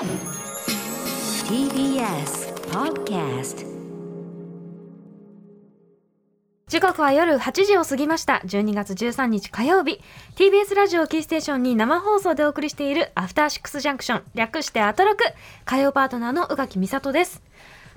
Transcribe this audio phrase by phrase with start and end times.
[0.00, 0.16] TBS
[2.70, 3.66] Podcast
[6.68, 8.40] 時刻は夜8時を過ぎました。
[8.46, 10.00] 12月13日火曜日。
[10.36, 15.22] TBS ラジオキーステーションに生放送でお送りしているアフターシックスジャンクション略してアトロク。
[15.66, 17.42] 火曜パートナーの宇垣美里です。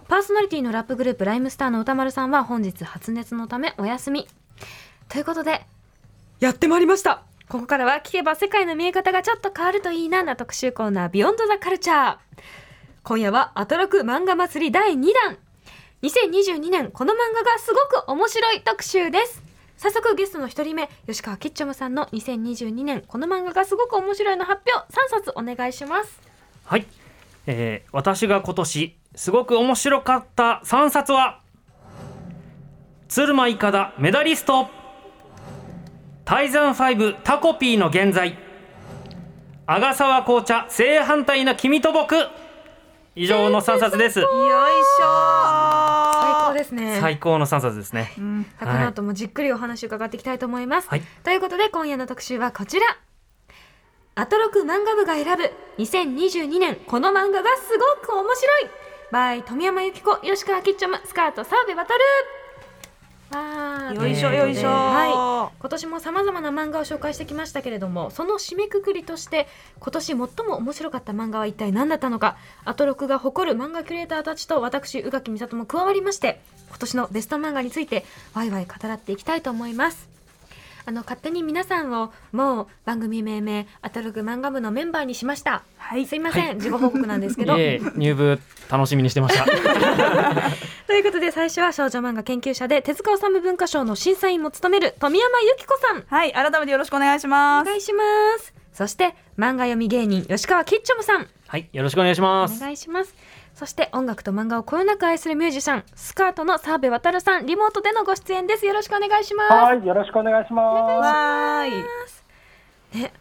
[0.10, 4.28] パーソナリティのラップグループライムスターの歌丸さんは本日発熱のためお休み。
[5.08, 5.62] ということで
[6.42, 7.24] やってまいりました
[7.54, 12.18] ここからは聞けば世界の見え方がちょっと変わるといいなな特集コーナービヨンドザカルチャー
[13.04, 15.38] 今夜はアトロク漫画祭り第2弾。
[16.02, 19.44] 2022年この漫画がすごく面白い特集です。
[19.78, 26.20] 早速ゲストの一人目吉川キッチョムさんの2022年この漫画がすごく面白いの発表3冊お願いします。
[26.66, 26.88] はい、
[27.46, 31.40] えー私が今年すごく面白かった3冊は
[33.10, 34.83] 鶴間いかだメダリスト。
[36.26, 38.38] タイザン5タコピーの現在。
[39.66, 42.16] 阿賀沢紅茶正反対な君と僕。
[43.16, 44.20] 以上の3冊です。
[44.20, 46.14] よいしょ。
[46.14, 46.98] 最高ですね。
[47.02, 48.14] 最高の3冊ですね。
[48.18, 48.46] うん。
[48.58, 51.02] この後もじっくりお話を伺っていきたいと思います、はい。
[51.24, 52.86] ということで今夜の特集はこちら。
[54.16, 56.78] アトロク漫画部が選ぶ2022年。
[56.88, 58.70] この漫画がすごく面白い。
[59.12, 62.00] by 富山由紀子吉川キッチョムスカート澤部渡る
[63.96, 65.54] よいしょねよいしょ、はい。
[65.60, 69.48] 今年もさまざまな漫画を紹介してきましたけれどもその締めくくりとして
[69.80, 80.13] 今年最も面白かった漫画は一体何だったのかアトロクが誇る漫画キュレーターたちと私宇垣美里も加わりまして今年のベスト漫画についてワイワイ語らっていきたいと思います
[80.86, 85.64] あの勝手に皆さんをもう番組命名アトロク漫画部のメンバーにしました。
[85.78, 86.06] はい。
[86.06, 87.58] すいません、自己報告なんですけど。
[87.58, 88.40] いえ入部
[88.70, 89.46] 楽しみにしてました。
[90.88, 96.04] ということで最初は少女漫画研究者で手塚治虫文化賞の審査員も務める富山由紀子さん。
[96.08, 97.68] はい改めてよろしくお願いします。
[97.68, 98.04] お願いしま
[98.40, 98.54] す。
[98.74, 101.28] そして漫画読み芸人吉川キッチョムさん。
[101.48, 103.14] はいよろしくお願いしまおす願いします
[103.54, 108.66] そして音楽と漫画をこよなく愛するミュージシャンスカートの澤部渡さんリモートでのご出演です。
[108.66, 109.54] よろしくお願いします。
[109.54, 113.14] はい、よろしくお願いしまわーいね。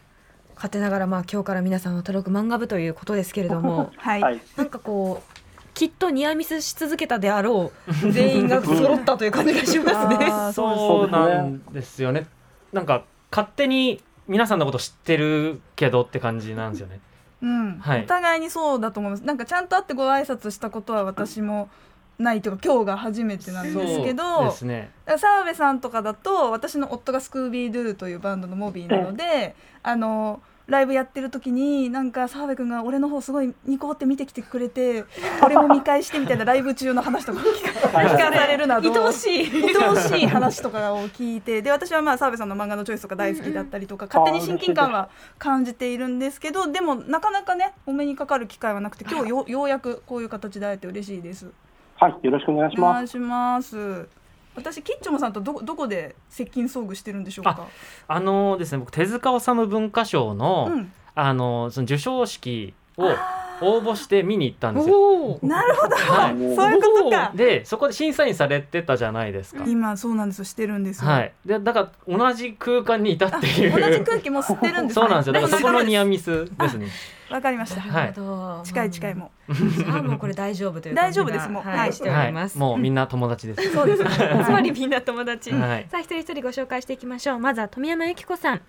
[0.55, 10.53] 勝手ながらまあ今日から皆さんはトロク漫画部ということですけれども はい、なんかこうきっとニアミスし続けたであろう全員が揃ったという感じがしますね。
[10.53, 12.25] そうなんですよね。
[12.71, 16.99] なんか勝手に皆さんのこと知ってるけどって感じなんですよね
[17.43, 18.03] うん、はい。
[18.05, 19.23] お互いにそうだと思います。
[19.23, 21.69] なんかちゃんと会ってご挨拶したことは私も
[22.17, 24.91] ないというか今日が初めてなんですけどそうですね。
[25.05, 30.41] 部さんとかだと私の夫がスクービードゥというバンドのモビーなのであの
[30.73, 35.05] ライブやってる時になんか澤部君が俺の方すごいニコって見てきてくれて
[35.45, 51.51] 俺も見返してみたいなライブ中の話とか聞か聞かされるなど愛おしい愛おしい話とかを聞いてで私はまあ澤部さんの漫画のチョイスとか大好きだったりとか勝手に親近感は感じているんですけどでもなかなかねお目にかかる機会はなくて今日よようやくこういう形で会えて嬉しいです。
[51.97, 52.89] はい、よろしくお願いします。
[52.89, 54.22] お願いします。
[54.55, 57.67] 私キッチョモさんとどどこで接近遭遇してるんでしょうか？
[58.07, 63.15] あのですね僕手塚治虫文化賞の、うん、あのその授賞式を
[63.61, 65.39] 応募して見に行ったんですよ。
[65.41, 66.55] なるほど、はい。
[66.55, 67.31] そういうことか。
[67.35, 69.63] でそこで審査員されてたじゃないですか。
[69.67, 70.45] 今そうなんですよ。
[70.45, 71.09] してるんですよ。
[71.09, 73.71] はい、でだから同じ空間にいたっていう。
[73.79, 75.01] 同じ空気も吸ってるんです、ね。
[75.01, 75.33] そうなんですよ。
[75.33, 76.87] だからそこのニアミミスですね。
[77.31, 77.83] わかりました。
[77.85, 79.31] なるほど近い近いも。
[79.49, 81.63] じゃあもうこれ大丈夫という大丈夫ですもう。
[81.63, 81.93] はい、はい。
[81.93, 83.73] しておはいります、もうみんな友達です。
[83.73, 84.03] そうです。
[84.03, 84.09] ね。
[84.45, 85.87] つまりみんな友達、はい。
[85.89, 87.39] さあ一人一人ご紹介していきましょう。
[87.39, 88.61] まずはトミヤマユキコさん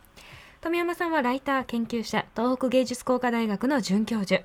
[0.65, 4.45] トミヤマさんはライター研究者東北芸術工科大学の准教授。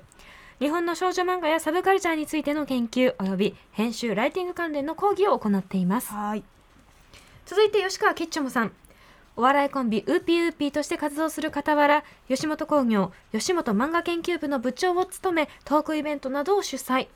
[0.58, 6.12] 日本の少女漫画やサブカルチャーについての研究及び編集ライティング関連の講義を行っています。
[6.12, 6.44] はい。
[7.46, 8.72] 続いて吉川キッチョムさん。
[9.34, 17.08] お笑いコンビウーピーウーピーとして活動する傍ら吉本興業吉本漫画研究部の部長を務めトークイベントなどを主催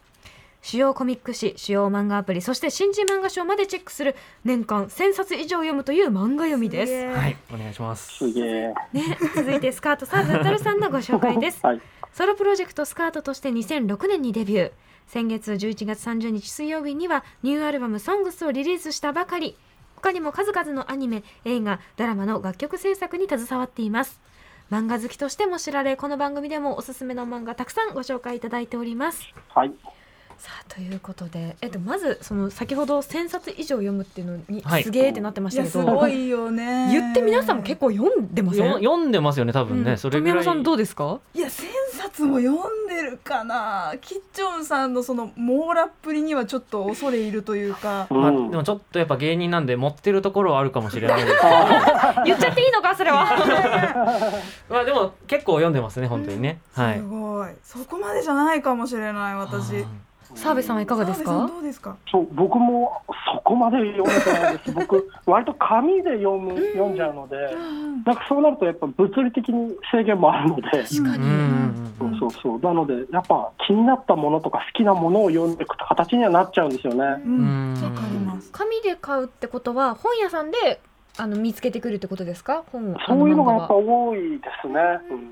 [0.64, 6.92] 主要コミック誌主要漫画アプリそして新人漫画賞までチェックする年間1000冊以上読むという漫画読みです。
[7.14, 8.16] はい、お願いします。
[8.16, 8.74] すげえ。
[8.94, 11.60] ね、続いてスカートサーブタルさんのご紹介です。
[11.64, 11.80] はい、
[12.14, 14.72] ソロプロジェクトスカートとして2006年にデビュー。
[15.06, 19.58] 先月11月30日水曜日にはニューアルバム「ソングスをリリースしたばかり。
[19.96, 24.18] 他にも数々のアニメ映画ドラマの楽曲制作に携わっています。
[24.70, 29.28] 漫画好きとしても知られこの番組でもおすすめの漫画たくさんご紹介いただいております。
[29.50, 29.72] はい、
[30.38, 34.84] さあということで、えっと、まずその先ほど1000冊以上読むっていうのにはい。
[34.84, 36.90] すげーってなってましいやすたけど、ごいよね。
[36.92, 39.98] 言って皆さんも結構読んでませんよ読んでますよね多分ね、うん。
[39.98, 40.38] それぐらい。
[40.38, 41.20] 富山さんどうですか？
[41.34, 43.94] いや千冊冊も読んでるかな。
[44.00, 48.06] キッチョンさんのその網羅っぷりにはちょっと恐れいるというか。
[48.10, 51.36] まあ、うんでもちょっとやっぱ芸人なんで持ってるところはあるかもしれないです
[52.24, 53.24] 言っちゃっていいのかそれは。
[54.70, 56.98] まあでも結構読んでますね本当にね、はい。
[56.98, 57.50] すごい。
[57.62, 59.84] そこまでじゃないかもしれない私
[60.34, 61.46] 澤部さんはいかがですか？
[61.48, 61.96] どうですか？
[62.10, 63.02] そう僕も
[63.32, 64.72] そこまで読めてないです。
[64.74, 67.36] 僕割と紙で読む読んじゃうので、
[68.04, 72.60] なんかそうなるとやっぱ物理的に制限もあるので、確かうんに、そうそうそう。
[72.60, 77.04] なのでやっぱ気になったものとか好きなものを読んでいく形にはなっちゃうんですよね。
[77.04, 77.18] わか
[78.12, 78.50] ります。
[78.52, 80.80] 紙で買うってことは本屋さんで
[81.16, 82.64] あの見つけてくるってことですか？
[82.72, 84.80] 本をそういうのがやっぱ多いですね。
[85.10, 85.30] うん。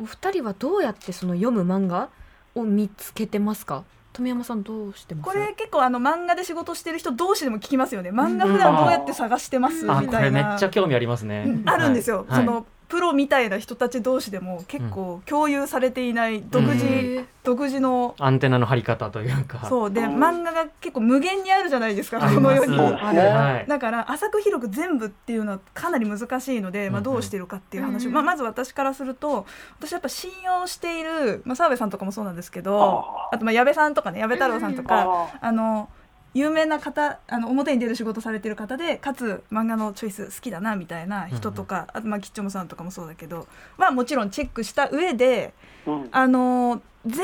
[0.00, 2.08] お二人はどうやってその読む漫画？
[2.54, 3.84] を見つけてますか？
[4.12, 5.26] 富山さんどうしてます？
[5.26, 8.10] これ結構あの漫画で仕事してる人同士でも聞きますよね。
[8.10, 10.18] 漫画普段どうやって探してますみあたいな。
[10.18, 11.68] これめっちゃ興味ありますね、うん。
[11.68, 12.44] あるんですよ、はい。
[12.44, 19.66] そのプロみたいな人たち同士でも結構共有されていない独自、へ独自のアンテナの張り方というか。
[19.68, 19.90] そう。
[19.90, 22.76] でうん漫画が結構無限にあるじゃないですかこの世に。
[22.76, 27.06] だから浅く広く全部っていうのはかなり難しいので、まあ、うん。
[27.06, 28.14] うんどうしてるかっていう話を、うん。
[28.14, 29.44] まあ、まず私からすると
[29.80, 35.88] 私やっぱ信用している、まあ、澤部さんとかもそうなんですけどああとまあ矢部さんとかね矢部太郎さんとか、ああの
[36.34, 43.46] 有名な方あの表に出る仕事されてる方でかつ漫画のチョイス好きだなみたいな人とか、あとまあキッチョムさんとかもそうだけど
[43.78, 45.54] はもちろんチェックした上で
[45.86, 46.08] うん。
[46.10, 47.16] あの全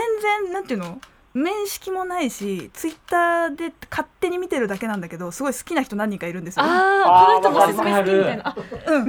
[0.45, 1.01] 然なんていうの
[1.33, 6.65] 面識もないしツイッターで勝手に見てるだけなんだけどすごい好きな人何人かいるんですよ。
[6.65, 9.05] あーこの人もあーすごい好きみたいなあうん。
[9.05, 9.09] みん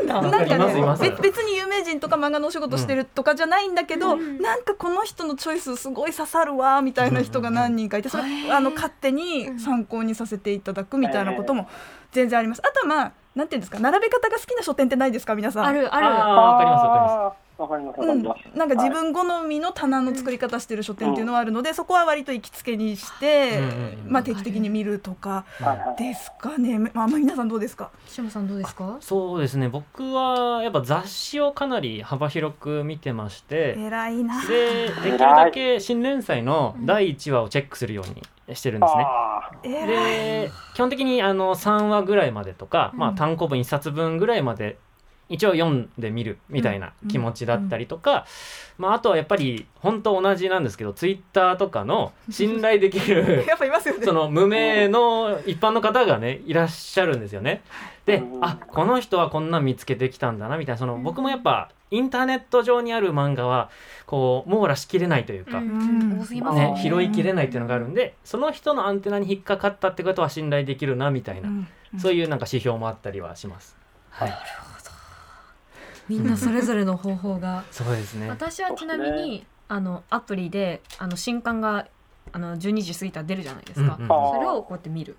[0.00, 0.20] るんだ。
[0.20, 4.40] なんかねべ別に有名人とか漫画のお仕事してるとかじゃないんだけど、うん。
[4.40, 11.68] なんかこの人のチョイスすごい刺さるわみたいな人が何人かいてそれあの勝手に参考にさせていただくみたいなことも
[12.10, 12.62] 全然あります。
[12.64, 15.66] あとはまあなんていうんですか並べ方が好きな書店ってないですか皆さん。
[15.66, 16.06] あるある。
[16.06, 23.60] あーわかりますわかりますわかりますわうんなんか自分好みの棚の作り方してる書店っていうのはあるので、そこは割と行きつけにして、
[24.06, 25.44] まあ定期的に見るとか
[25.98, 26.78] ですかね。
[26.78, 27.90] まあ、まあ皆さんどうですか？
[28.06, 28.96] 岸本さんどうですか？
[29.00, 29.68] そうですね。
[29.68, 34.40] 僕はやっぱ雑誌をかなり幅広く見てまして偉いな。
[34.46, 39.86] でできるだけ新連載の第1話をチェックするようにしてるんですね。
[39.86, 44.78] で基本的にあの3話ぐらいまでとか、まあ、うん単行本1冊分ぐらいまで
[45.30, 48.26] 一応読んでみるみたいな気持ちだったりとか、
[48.78, 54.04] まあ、あとはやっぱり本当同じなんですけどツイッターとかの信頼できる やっぱいますよね。
[54.04, 57.62] その無名の一般の方がねいらっしゃるんですよね。
[58.04, 60.78] でうんあこの人はこんなん見つけてきたんだなみたいな。
[60.78, 63.70] その僕もやっぱインターネット上にある漫画は
[64.06, 71.68] こう網羅しきれないというか、うん多すぎますね拾いきれないっていうのがあるんでその人のアンテナに引っかかったってことは信頼できるなみたいな、うん
[71.98, 73.76] そういうなんか指標もあったりはします。
[74.10, 74.38] はい、
[76.10, 77.62] みんなそれぞれの方法が。
[77.70, 78.28] そうですね。
[78.28, 81.86] 私はちなみに、あのアプリであの新刊が
[82.32, 85.16] あの12時過ぎたら出るじゃないですか、うんうんそれをこうやって見る。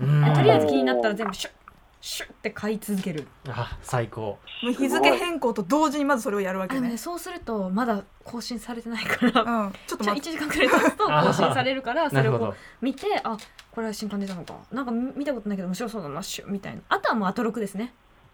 [0.00, 0.24] うん。
[0.24, 1.52] でとりあえず気になったら全部シュッ
[2.00, 3.26] シュッって買い続ける。
[3.48, 4.38] あ最高。
[4.62, 6.90] もう日付変更と同時にまずそれをやるわけね。
[6.90, 6.96] ね。
[6.98, 9.42] そうするとまだ更新されてないから。
[9.42, 10.38] うん、ちょっとじゃあ1待って。
[10.38, 12.54] 時間くらい経つと更新されるからそれをこう。
[12.80, 13.36] 見てあ
[13.72, 14.54] これは新刊出たのか。
[14.70, 16.82] なんか見たことないけど面白そうだなシュッみたいな。
[16.88, 17.92] あとはもうアトロクですね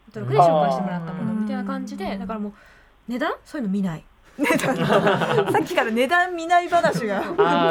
[0.08, 2.52] アトロクで紹介してもらったものみたいな感じでだからもう
[3.08, 3.32] 値段？
[3.44, 4.04] そういうの見ない。
[4.38, 7.24] さっきから値段見ない話が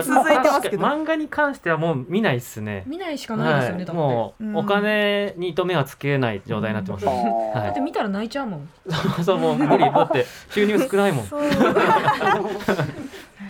[0.03, 0.83] 続いてますけど。
[0.85, 2.83] 漫画に関してはもう見ないっすね。
[2.85, 4.01] 見ないしかないですよね、だって。
[4.01, 4.57] もう、うん。
[4.57, 8.69] お金に糸目はつけない状態になってます、あはだって見たら泣いちゃうもん。
[9.21, 9.89] い、そうもう無理。
[9.89, 11.25] だって収入少ないもん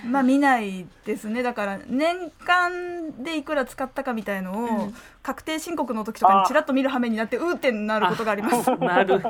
[0.07, 1.43] まあ見ないですね。
[1.43, 4.95] だから年間でいくら使ったかみたいのを、うん。
[5.21, 8.69] 確定申告の時とかにちらっと見る羽目になってうーってなることがあります。
[8.77, 9.15] なる。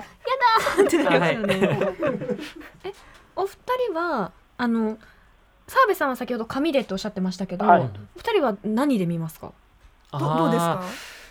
[0.85, 1.79] ってなりますよね。
[2.83, 2.93] え、
[3.35, 3.57] お二
[3.89, 4.97] 人はあの
[5.67, 7.81] 澤部さんは先ほど紙でっておっしゃってましたけど、はい。
[7.81, 7.87] お
[8.19, 9.51] 二人は何で見ますか？
[10.13, 10.83] どどうですか？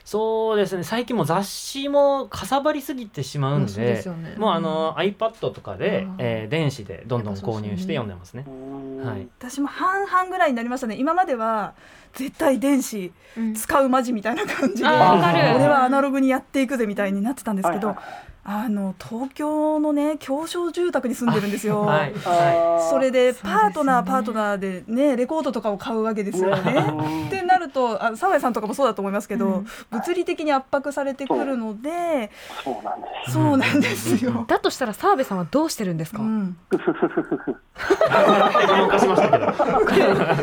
[0.06, 0.84] そうですね。
[0.84, 4.36] 最近も雑誌もかさばりすぎてしまうんで,、そうですよね。
[4.38, 6.14] もうあの iPad とかで、うん。
[6.18, 8.44] えー電子でどんどん購入して読んでますね。
[8.46, 9.28] ーはい。
[9.40, 10.94] 私も半々ぐらいになりましたね。
[10.96, 11.75] 今までは
[12.12, 13.54] 絶対電子うん。
[13.54, 15.56] 使うマジみたいな感じであーわかる。
[15.56, 17.96] 俺はアナログにやっていくぜみたいになってたんですけど、はい
[18.48, 21.80] あの東京のね狭小住宅に住んでるんですよ。
[21.86, 26.74] はいあはーそれでパートナーパートナーでねレコードとかを買うわけですよね。
[26.96, 32.30] うんってなるとあ澤部さんとかもそうだと思いますけど、うん物理的に圧迫されてくるので
[32.62, 33.32] そうなんです。
[33.32, 34.44] そうなんですよ。
[34.46, 36.22] だとしたら澤部さんはどうしてるんですか？
[36.22, 36.78] うん、ど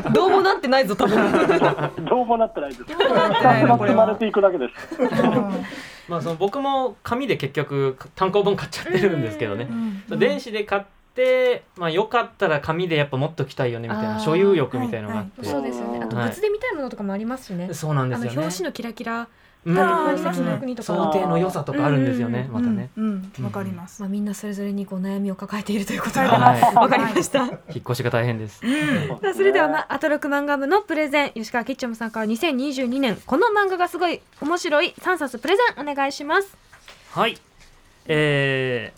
[0.12, 1.16] どうもなってないぞ多分。
[2.06, 2.84] どうもなってないです。
[2.86, 4.74] どうもなってないのこれは積まれていくだけです。
[6.08, 9.68] まあその僕も紙で結局単行本買っちゃってるんですけどね。
[9.70, 10.84] うん電子で買っ
[11.14, 16.00] ってまあよかったら紙でやっぱ持っときたいよねみたいな所有欲みたいなのがあって、そうですよね。
[16.04, 16.26] あとはい。
[16.30, 18.38] 物で見たいものとかもありますしね、そうなんですよね。
[18.40, 19.28] 表紙のキラキラ、うん
[19.66, 20.88] あー宝石の国とか。
[20.88, 23.46] 想定の良さとかあるんですよね、うんまたね、うんうん。
[23.46, 24.02] わかります。
[24.02, 27.44] まあ、みんなそれぞれにこう悩みを抱えているということ抱がわかりました。
[27.46, 28.66] 引っ越しが大変です、さ
[29.30, 36.58] あそれでは、ま、アトロク漫画部のプレゼン吉川キッチョムさんから2022年この漫画がすごい面白い3冊プレゼンお願いします。
[37.12, 37.38] はい。
[38.06, 38.92] え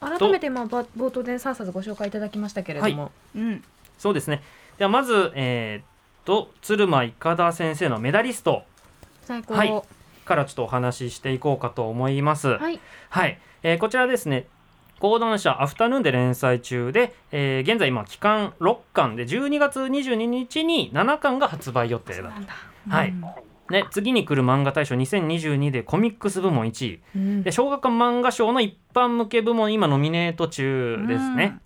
[0.00, 3.64] ー、改めて、まあ、ば冒頭で3冊ご紹介いただきましたけれども、うん。
[3.98, 4.42] そうですね。
[4.78, 5.84] ではまずえー、っ
[6.24, 8.62] と鶴間いかだ先生のメダリスト。
[9.22, 9.54] 最高。
[9.54, 9.82] はい
[10.24, 12.56] からちょっとお話ししていこうかと思います。
[12.56, 12.80] はい。
[13.10, 14.46] はい、えーこちらですね。
[15.00, 22.32] 講談社アフタヌーンで連載中で、えー現在今期間6巻で12月22日に7巻が発売予定だ。
[22.88, 23.08] はい。
[23.08, 23.24] うん。
[23.70, 27.00] で次に来る漫画大賞2022でコミックス部門1位。
[27.16, 27.42] うん。
[27.42, 31.58] で小学館漫画賞の一般向け部門今ノミネート中ですね。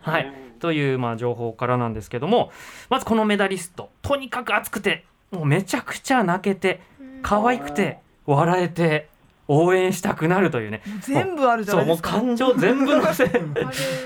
[0.00, 2.52] はい、というまあ情報からなんですけども
[2.88, 3.90] まずこのメダリスト。
[4.02, 6.80] とにかく熱くてもうめちゃくちゃ泣けて
[7.22, 9.08] 可愛くて笑えて
[9.48, 10.82] 応援したくなるというね。
[11.00, 12.12] 全部あるじゃそないうですか。
[12.12, 13.30] もう感情全部のせ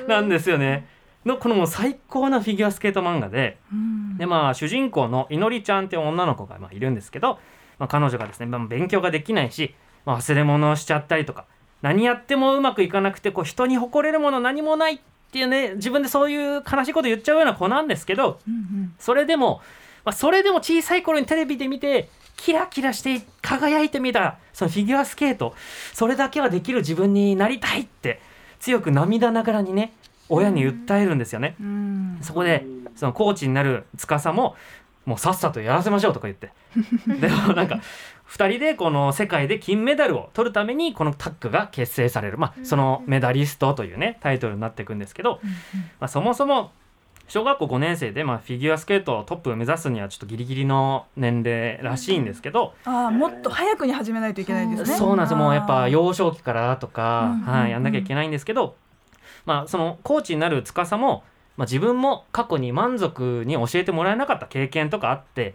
[0.06, 0.86] なんですよね。
[1.24, 4.16] のこのもう最高なフィギュアスケート漫画でうん。
[4.16, 7.38] でまあ主人公のいのりちゃんっていう女の子がまあいるんですけど、
[7.78, 9.74] まあ、彼女がですね、まあ、勉強ができないし、
[10.04, 11.46] まあ、忘れ物をしちゃったりとか
[11.82, 14.98] 何やってもうまくいかなくてこう人に誇れるもの何もないっ
[15.32, 18.94] ていうね自分でそういう悲しいこと言っちゃうような子なんですけどうん。
[18.98, 19.60] それでも、
[20.04, 22.08] まあ、それでも小さい頃にテレビで見て
[22.40, 24.38] キラキラして輝いてみた。
[24.54, 25.54] そのフィギュアスケート。
[25.92, 28.20] それだけはできる自分になりたいって。
[28.60, 29.94] 強く涙ながらにね
[30.28, 31.56] 親に訴えるんですよね。
[31.60, 32.18] うん。
[32.22, 32.64] そこで
[32.96, 34.56] そのコーチになる司も
[35.04, 36.52] もうさっさとやらせましょうとか言って。
[37.06, 37.80] でもなんか
[38.30, 45.40] 2人でこの世界で金メダルを取るためにこのタッグが結成される、まあ、そのメダリストというねタイトルになっていくんですけど、
[45.98, 46.72] まあ、そもそも
[47.30, 54.96] 小学校5年生でまあフィギュアスケートトップを目指すにはちょっとギリギリの年齢らしいんですけど、ああもっと早くに始めないといけないんですね。
[54.96, 55.30] そうなんです。
[55.30, 58.74] よもうやっぱ幼少期からとか、うんうんうんはい、やんなきゃいけないんですけど、
[59.46, 61.22] まあ、そのコーチになる司も、
[61.56, 65.54] まあ、自分も過去に満足に教えてもらえなかった経験とかあって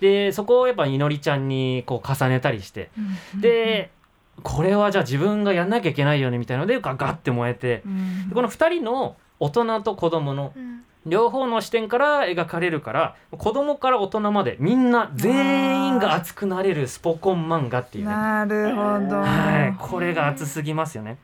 [0.00, 2.90] でそこをやっぱいのりちゃんにこう重ねたりして
[3.34, 3.90] うんで
[4.44, 18.10] これはじゃあ自分がやんなきゃいけないよねみたいのでガガッて燃えてうんでこの2人の大人と子供のうん両方の視点から描かれるから子供から大人までみんな全員が熱くなれるスポコン漫画っていうね。
[18.10, 18.76] なるほ
[19.08, 19.20] ど。
[19.20, 21.18] はい、これが熱すぎますよね。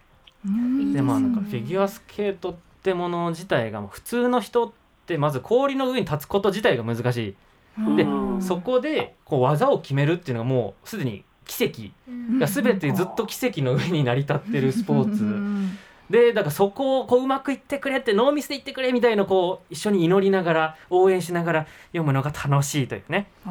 [0.46, 0.92] うん。
[0.92, 4.70] でまあなんかフィギュアスケートってもの自体が普通の人っ
[5.06, 7.34] てまず氷の上に立つこと自体が難し
[7.78, 7.96] い。
[7.96, 8.42] でうん。
[8.42, 11.90] そこでこう技を決めるっていうのがもうすでに奇跡。
[12.08, 12.38] うん。
[12.38, 15.78] が全てずっと奇跡の上に成り立ってるスポーうツん
[16.14, 23.26] でだからそこをこううまくいってくれってノーミスでいってくれみたいのこう一緒に祈りながら応援しながら読むのが楽しいというね。
[23.44, 23.50] あ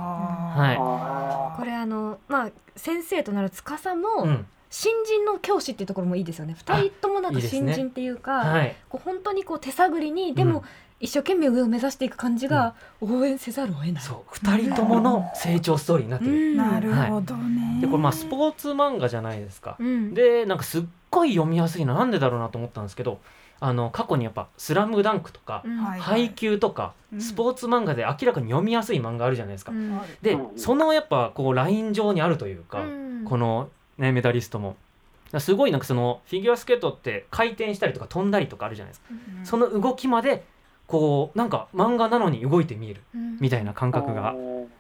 [0.56, 0.78] はい。
[0.80, 4.46] あこれあのまあ先生となる司も、うん。
[4.70, 6.56] 新人の教師っていうところもいいですよね。
[6.58, 10.66] 二人ともなんか新人っていうかはい、こう本当にこう手探りにでも、うん
[11.04, 14.02] 一生懸命上を目指していく感じが応援せざるを得ない。
[14.02, 14.34] そう。
[14.36, 16.32] 2人ともの成長ストーリーになってる。
[16.32, 16.56] ん。
[16.56, 17.82] なるほどね。
[17.82, 19.76] でこれまあスポーツ漫画じゃないですか。
[19.80, 21.94] うん、でなんかすっごい読みやすいな。
[21.94, 23.20] なんでだろうなと思ったんですけど
[23.60, 25.66] あの過去にやっぱ「スラムダンクとか
[26.00, 27.22] 配球とか、うん。
[27.22, 29.74] スポーツ漫画で明らかに読みやすい漫画あるじゃないですか。
[29.74, 30.00] うん。
[30.22, 30.58] でうん。
[30.58, 33.26] そのやっぱこうライン上にあるというか、うん。
[33.26, 34.78] この、ね、メダリストも。
[35.40, 39.46] すごいなんかそのフィギュアスケートって回転したりとか飛んだりとかあるじゃないですか、うん。
[39.46, 40.46] その動きまで
[40.88, 43.38] こうなんか漫画なのに動いて見えるうん。
[43.40, 44.36] みたいな感覚が、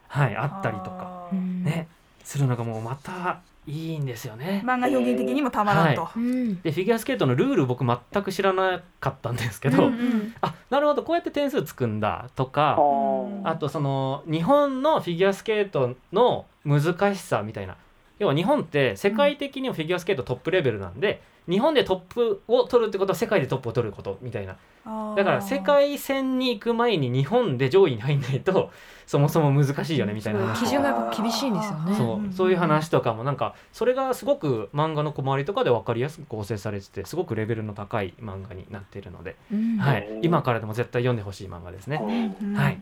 [0.07, 1.87] はい、あったりとか、ね、
[2.23, 4.61] するのがもうまたいいんですよね。
[4.65, 6.61] 漫画表現的にもたまらんと、うん。
[6.61, 10.35] でフィギュアスケートのルール僕全く知らなかったんですけど、うんうん。
[10.41, 13.47] あなるほどこうやって点数つくんだとかうん。
[13.47, 17.77] あとその日本のフィギュアスケートの難しさみたいな。
[18.19, 28.71] 要は日本って世界的にもフィギュアスケートトップレベルなんで、日本でトップを取るってことは世界でトップを取ることみたいなだから世界戦に行く前に日本で上位に入んないと
[29.07, 30.41] そもそも難しいよねみたいな。
[30.41, 31.95] 話基準が厳しいんですよね。
[31.95, 39.77] そうそういう話とかもなんかそれがすごく漫画の小回りとかで分かりやすく構成されててすごくレベルの高い漫画になっているので、うん。
[39.77, 40.07] はい。
[40.07, 42.01] うん、今からでも絶対読んでほしい漫画ですね。
[42.41, 42.81] うんはい、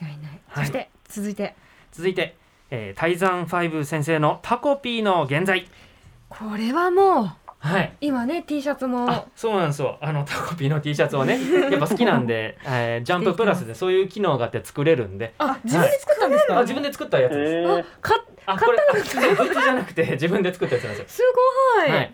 [0.00, 0.40] 間違いない。
[0.48, 0.64] はい。
[0.66, 1.54] そして続いて。
[1.92, 2.36] 続いて、
[2.70, 5.66] えー、タイザン5先生のタコピーの現在。
[6.28, 7.92] これはもうはい。
[8.00, 11.38] 今ね T シャツもあそうなんですよあのタコピーの T シャツをね
[11.70, 16.58] やっぱ好きなんで、えー、ジャンププラスでそういう機能があって作れるんであ自分で作ったんですか？
[16.58, 17.52] あ自分で作ったやつです。
[17.54, 21.08] えあかあこれあそうグッズじゃなくて自分で作ったやつなんですよ。
[21.08, 21.22] す
[21.80, 21.90] ごい。
[21.90, 22.12] はい、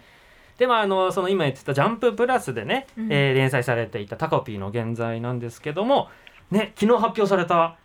[0.59, 6.09] でまああのその今言ってた「ジャンププラス」でね、うんえー連載されていた「タコピー」の現在なんですけども
[6.51, 7.77] ね昨日発表された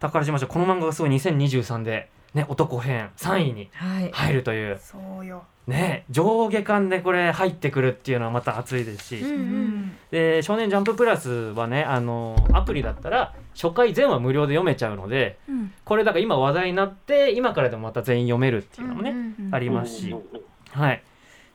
[0.00, 5.44] 宝島社この漫画がすごい2023で、ね、男編3位にはい入るという、そうよ。
[5.68, 15.72] ね、上下巻でこれ入ってくるっていうのはまた熱いですし、うんうんで「少年ジャンププラス」はねあのアプリだったら初回全話無料で読めちゃうのでうん。
[15.84, 20.22] これだから今話題になって今からでもまた全員読めるっていうのもね、うんうんありますし、うん
[20.70, 21.02] はい。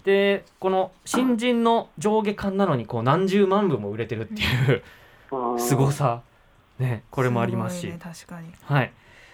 [0.04, 4.84] でこの新人の上下巻なのにこう何十万部も売れてるっていう
[5.32, 6.22] うんすごさ、
[6.78, 8.52] ね、これもありますし、ごいね確かに。
[8.64, 8.94] はい。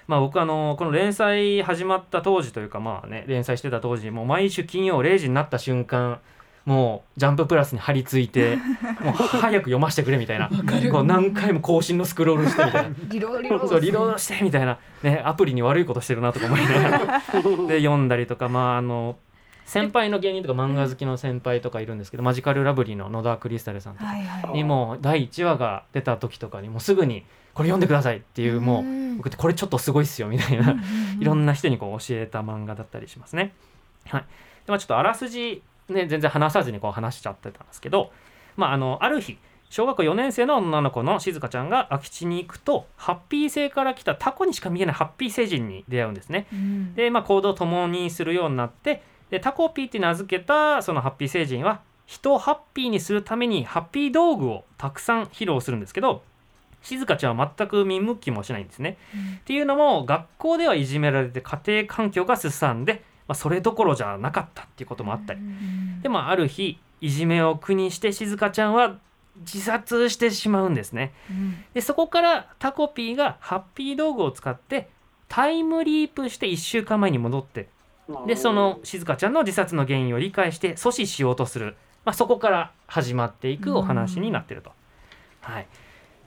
[0.10, 6.20] まあ、僕あのこの連載始まった当時というかまあね連載してた当時もう毎週金曜0時になった瞬間
[6.66, 8.56] もう「ジャンププラス」に張り付いて
[9.06, 10.50] もう早く読ませてくれみたいな。
[10.92, 12.90] こう何回も更新のスクロールしてみたいな。
[13.08, 17.22] リローリローそうリロードしてみたいな、ね、アプリに悪いことしてるなとか思いながら。
[17.70, 19.16] で読んだりとかまああの
[19.70, 24.16] 先輩の芸人とか漫画好きの先輩とかいるんですけどマジカルラブリーの野田クリスタルさんとか。
[24.52, 27.24] にも第1話が出た時とかにもうすぐに
[27.54, 30.76] これ読んでくださいっていうもう僕ってこれちょっとすごいっすよみたいな、
[31.20, 33.54] いろんな人にこう教えた漫画だったりしますね。
[34.08, 34.28] はい、で
[34.70, 38.12] まあちょっとあらすじね全然話さずにこう話しちゃってたんですけど、
[38.58, 39.38] まあ、あのある日
[39.70, 46.48] 小学校4年生の女の子の静香ちゃんが空き地に行くとハッピー星から来たタコにしか見えないハッピー星人に出会うんですね。
[46.52, 46.96] うん。
[46.96, 56.24] で、まあ、行動を共にするようになってでタコピーって名付けたそのハッピー星人は人をハッピーにするためにハッピー道具をたくさん披露するんですけど
[56.82, 58.98] 静香ちゃんは全く見向きもしないんですね。
[59.42, 68.98] っていうのも学校ではいじめられて家庭環境がすさんで、まあ、それどころじゃなかったっていうこともあったりうんでもある日いじめを苦にして静香ちゃんは
[69.42, 71.14] 自殺してしまうんですね。
[71.30, 74.90] うんでそこからタコピーがハッピー道具を使って
[75.28, 77.68] タイムリープして1週間前に戻って
[78.26, 81.76] でその静香ちゃんの自殺の原因を理解して阻止しようとする、
[82.06, 84.72] まあ、そこから始まっていくお話になってると。
[85.42, 85.68] はい、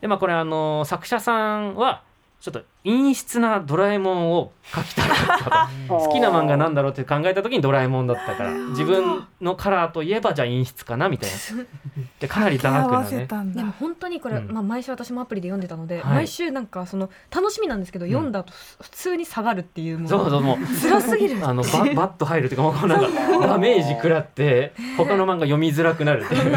[0.01, 2.03] でまあこれあの作者さんは
[2.43, 11.37] ちょっと陰湿なドラえもんを描きたかったと好きな漫画なんだろうって考えた時にドラえもんだったから自分のカラーといえばじゃあ陰湿かなみたいな。
[12.19, 13.55] でかなりダークなね。
[13.55, 13.73] でも。
[13.79, 14.51] 本当にこれ、うん。
[14.51, 16.15] まあ、毎週私もアプリで読んでたので、はい。
[16.15, 20.81] 毎週なんかその楽しみなんですけど、読んだ後普通に下がるっていうもうそうそうもう。
[20.81, 21.47] 辛すぎる。
[21.47, 26.52] あのババッと入るっていうかもうなんかダメージ食らって他の漫画読みづらくなるっていう。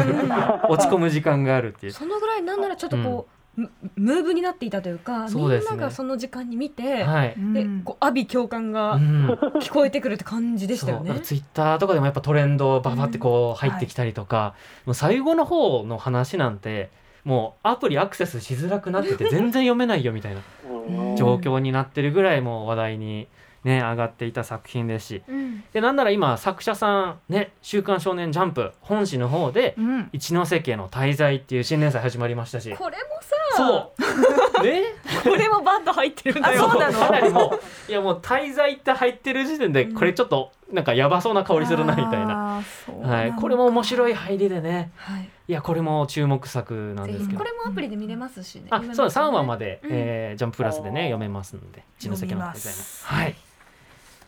[0.68, 1.92] 落ち込む時間があるっていう。
[1.92, 7.82] そのぐらいなんならちょっとこう、ムムーブになっていたというかみんながその時間に見て、はい、でうん。
[7.84, 9.26] こう阿鼻共感うがん、
[9.60, 11.18] 聞こえてくるって感じでしたよね。
[11.20, 16.90] ツイッターとかでもやっぱトレンドババってこう入ってきたりとか、もう最後の方の話なんて
[17.24, 21.16] もうアプリアクセスしづらくなってて 全然読めないよみたいなうん。
[21.16, 23.26] 状況になってるぐらいもう話題に
[23.66, 25.22] ね上がっていた作品ですし。
[25.28, 25.64] うん。
[25.72, 30.08] でなんなら今作者さんね「週刊少年ジャンプ」本誌の方でうん。
[30.12, 32.74] 一ノ瀬家の滞在っていう新連載始まりましたし。
[32.76, 33.16] これも
[33.56, 34.62] そう。
[34.62, 34.82] ね？
[35.04, 36.64] さこれもバッと入ってるんだよ。
[36.66, 36.98] あそうなの？
[36.98, 37.52] かなりも
[37.88, 44.90] ういやもう滞在って入ってる時点でこれちょっとなんかやばそうな香りするなみたいな、うなのはい、これも面白い入りでね。
[44.96, 47.38] はい、いやこれも注目作なんですけど。
[47.38, 48.66] これもアプリで見れますしね。
[48.70, 49.80] あそう3話まで。
[49.82, 51.84] で、うんえージャンププラスでね読めますので。
[51.98, 53.36] 一ノ瀬家の滞在はい、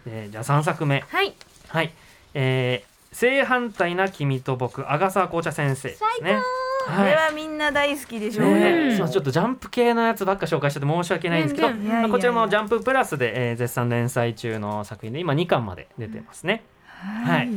[0.06, 1.04] えーじゃあ3作目。
[1.08, 1.34] はい。
[1.68, 1.92] はい。
[2.34, 6.38] えー正反対な君と僕阿賀沢紅茶先生ですね。
[6.87, 8.96] これはみんな大好きでしょうね。
[8.96, 11.68] ちょっとジャンプ系のやつばっか紹介してて申し訳ないんですけど、
[12.11, 16.62] こちらもジャンププラスで、えー絶賛連載中の作品で今2巻まで出てますね。
[16.87, 17.48] はい。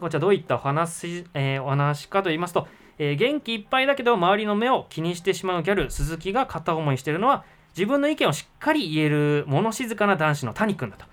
[0.00, 7.44] こちらどういったお話,、えーお話かと言いますと、えー元気いっぱいだけど周りの目を気にしてしまうギャル鈴木が片思いしているのは
[7.76, 11.04] 自分の意見をしっかり言える物静かな男子の谷君だと。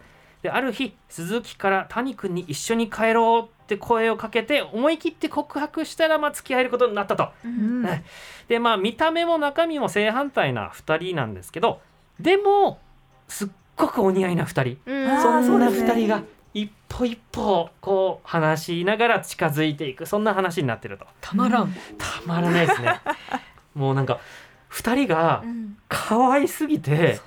[0.42, 7.30] である日鈴木から谷君に一緒に帰ろうって声をかけて思い切って告白したらまあ付き合えることになったと。
[7.44, 7.84] うん。
[7.86, 8.04] はい
[8.48, 11.82] でまあ見た目も中身も正反対な2人なんですけど
[12.20, 12.80] でも
[13.28, 14.78] すっごくお似合いな2人。
[14.86, 15.22] うん。
[15.22, 15.92] そんなそうですね。
[15.92, 16.24] 2人が
[16.54, 20.06] 一歩一歩こう話しながら近づいていく。
[20.06, 21.06] そんな話になってると。
[21.20, 21.74] たまらん。
[21.98, 23.02] たまらないですね。
[23.76, 24.20] もうなんか
[24.72, 25.78] 2人がうん。
[25.90, 27.20] 可愛すぎて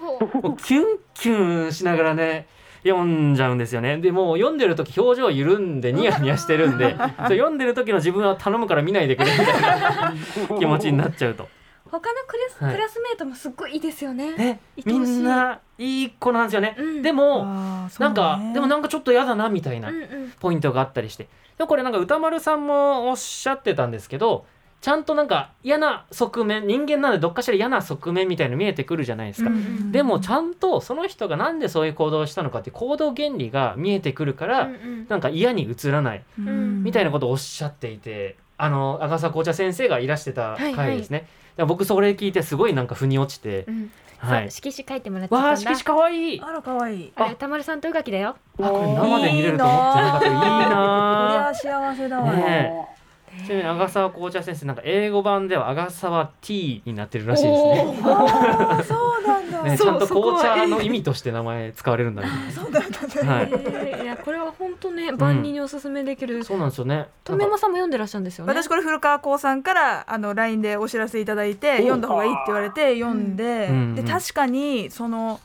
[0.64, 2.46] キュンキュンしながらね
[2.82, 10.14] 読んじゃうんですよねでもう読んでる時表情緩んでニヤニヤしてるんで そう読んでる時の自分は頼むから見ないでくれみたいな
[10.58, 11.48] 気持ちになっちゃうと。
[11.90, 14.36] 他のクラス、はいクラスメートもすっごいいいですよね。
[14.36, 16.76] ね、みんないい子なんですよね。
[16.78, 20.32] うんでもあーそうなんか、ねでもなんかちょっと嫌だなみたいなうんうん。
[20.38, 21.24] ポイントがあったりして
[21.58, 24.46] でもこれなんか歌丸さんもおっしゃってたんですけど
[24.80, 35.06] ちゃんとなんか嫌な側面人間なんでどっかしら嫌な側面みたいの見えてくるじゃないですか、うんでもちゃんとその人がなんでそういう行動をしたのかっていう行動原理が見えてくるから、うんうん。
[35.08, 36.84] なんか嫌に映らないん。
[36.84, 40.74] みたいなことをおっしゃっていてあの赤澤紅茶先生がいらしてたはいはい。
[40.74, 43.90] 回ですね、だから僕それ聞いてすごいなんか腑に落ちてう、ん。
[44.18, 44.50] はい。
[44.50, 45.46] 色紙書いてもらってたんだ。
[45.48, 46.40] わあ色紙かわいい。
[46.40, 48.36] あら可愛いあれ歌丸さんと宇垣だよ。
[48.60, 52.99] あこれ生で見れると思ってなかったいいなゃ幸せだわ、ね
[53.46, 57.96] ちなみに赤澤紅茶先生なんか英語版では赤澤 T になってるらしいですね。
[58.84, 63.32] そうなんだ、ねちそうゃんと紅茶の意味として名前使われるんだみたいそうだったな。
[63.34, 63.48] はい。
[63.52, 66.42] えーいやこれは本当ね万人におすすめできる。
[66.42, 67.06] そうなんですよね。
[67.22, 68.52] 富山さんも読んでらっしゃるんですよね。
[68.52, 73.94] 私これ古川光さんからあの LINE でお知らせいただいてお読んだ方がいいって言われて読んで、うんうん。
[73.94, 75.40] で確かにその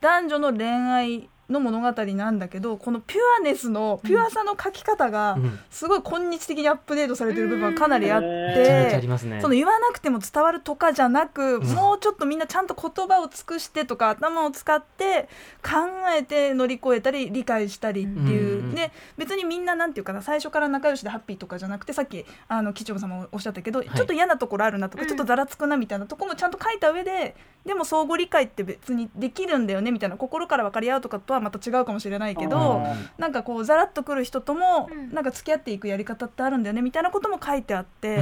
[0.00, 5.58] 男女の恋愛の物語なんだけどこのピュアネスのピュアさの書き方がうん。
[5.70, 9.08] すごい今日的にアップデートされてる部分がかなりあってり。
[9.08, 9.40] ますね。
[9.40, 11.64] その言わなくても伝わるとかじゃなく、ん。
[11.74, 15.28] もうちょっとみんなちゃんと言葉を尽くしてとか頭を使って
[15.62, 15.70] 考
[16.16, 23.90] えて乗り越えたり理解したりっていう、で別にみんななんていうかな最初から仲良しでハッピーとかじゃなくてさっきあの吉長さんもおっしゃったけど、い。
[23.90, 25.08] ちょっと嫌なところあるなとか、うん。
[25.08, 27.34] ちょっとざらつくなみたいなとこもちゃんと書いた上で
[27.64, 32.82] でも相互理解って別にできるんだよねみたいな心から分かり合うとかとはまた違うかもしれないけど。
[33.18, 35.12] なんかこうざらっとくる人ともうん。
[35.12, 38.18] なんか付き合っていくやり方ってあるんだよねみたいなことも書いてあって、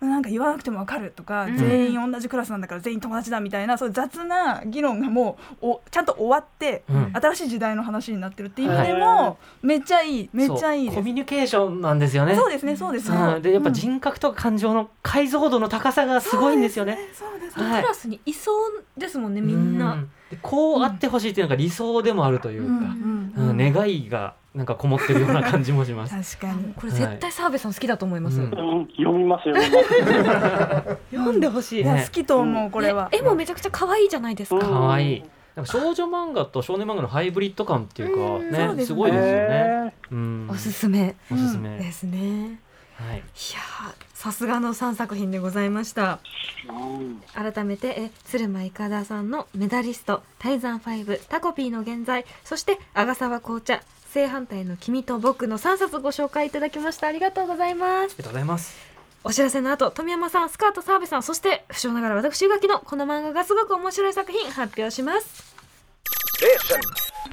[0.00, 1.56] なんか言わなくてもわかるとか、うん。
[1.56, 7.10] 全員同じクラスなんだから全員友達だみたいなそういう雑な議論がもうおちゃんと終わって、うん。
[7.14, 12.34] 新しい時代の話になってるっていう意味でも、めっちゃいいめっちゃいいコミュニケーションなんですよね。
[12.34, 13.42] そうですねそうですね、うん。
[13.42, 13.74] でやっぱうん。
[13.74, 16.98] 人格とか感情の解像度の高さがすごいんですよね。
[17.14, 17.82] そうですクはい。
[17.82, 20.04] ラスにいそうですもんねみんうな。
[20.32, 26.38] でこうあってほしいっていうのが理想でもあるというか、うんうん願いがなんかこもってるような感じもします。
[26.38, 28.40] 確かにこれ絶対澤部さん好きだと思います。
[28.40, 29.54] うんうん読みますよ。
[31.12, 31.84] 読んでほしい。
[31.84, 34.60] ね好きと思うこれは、ね絵もめちゃくちゃ可愛いじゃないですか。
[34.60, 35.22] 可愛い
[35.54, 39.38] なんか少女漫画と少年漫画のハイブリッド感っていうかうんねねすごいですよね。
[39.38, 41.76] へうんおすすめおすすめ。
[41.76, 42.58] ですね。
[42.94, 43.16] はい。
[43.16, 46.20] いやーさすがの3作品でございました。
[46.68, 53.82] ーうん改めてえ鶴間いかださんのメダリスト「タイザン5」「タコピーの現在」そして「阿賀沢紅茶」
[54.14, 58.76] 「正反対の君と僕」の3冊ご紹介いただきましたありがとうございますありがとうございます。
[59.24, 65.56] お知らせの後富山さんスカート澤部さんそして不詳ながら私宇垣のこの漫画がすごく面白い作品発表します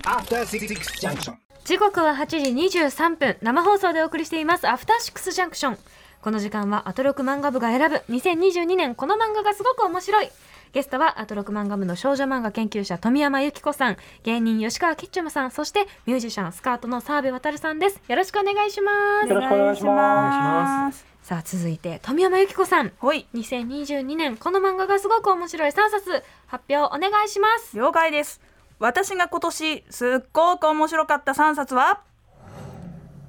[0.05, 1.35] After Six Junction.
[1.65, 5.77] 時刻は8時23分生放送でお送りしていますアフターシックスジャンクション
[6.21, 10.29] この時間はアトロク漫画部が選ぶ2022年この漫画がすごく面白い。
[10.73, 13.97] ゲストはアトロク漫画部の少女漫画研究者富山由紀子さん。
[14.23, 18.01] 芸人吉川きっちょむさんそしてミュージシャンスカートの澤部渡さんです。
[18.07, 18.91] よろしくお願いしま
[19.23, 19.29] す。
[19.29, 21.05] よろしくお願いします。
[21.21, 22.91] さあ続いて富山由紀子さん。
[22.99, 23.25] ほい。
[23.33, 25.69] 2022年この漫画がすごく面白い。
[25.69, 27.77] 3冊発表お願いします。
[27.77, 28.41] 了解です。
[28.79, 32.01] 私が今年すっごく面白かった3冊は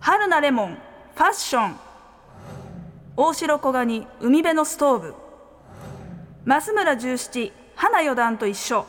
[0.00, 0.74] 春菜レモン
[1.14, 1.89] ファッション
[3.16, 5.14] 大城小ガニ海辺のストーブ。
[6.46, 8.86] 増村十七花四段と一緒。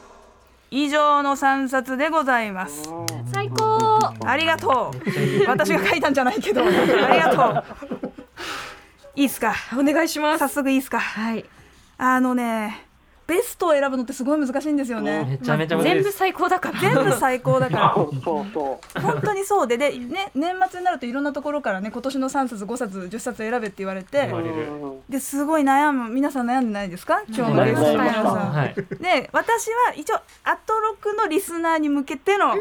[0.70, 2.90] 以上の3冊でございます。
[3.34, 4.00] 最高。
[4.26, 5.48] ありがとう。
[5.48, 6.64] 私が書いたんじゃないけど。
[6.64, 8.12] ありがとう。
[9.16, 9.54] いいっすか？
[9.78, 10.40] お願いします。
[10.40, 11.00] 早速いいっすか？
[11.00, 11.46] はい。
[11.98, 12.86] あのね
[13.32, 15.26] ベストを選ぶのってすごい難しいんですよね。
[15.26, 15.82] めちゃめちゃ。
[15.82, 16.80] 全部最高だから。
[16.82, 17.96] 全部最高だから。
[17.96, 19.00] そうそう。
[19.00, 19.78] 本当にそうで。
[19.78, 27.22] で、ね、年末になるといろんなところからね今年の3冊5冊10冊選べって言われて、言われるうんですごい悩む皆さん悩んでないですか？
[27.30, 28.52] 今日のゲストの皆さん。
[28.52, 28.74] はい。
[29.00, 32.56] で私は一応アトロクのリスナーに向けての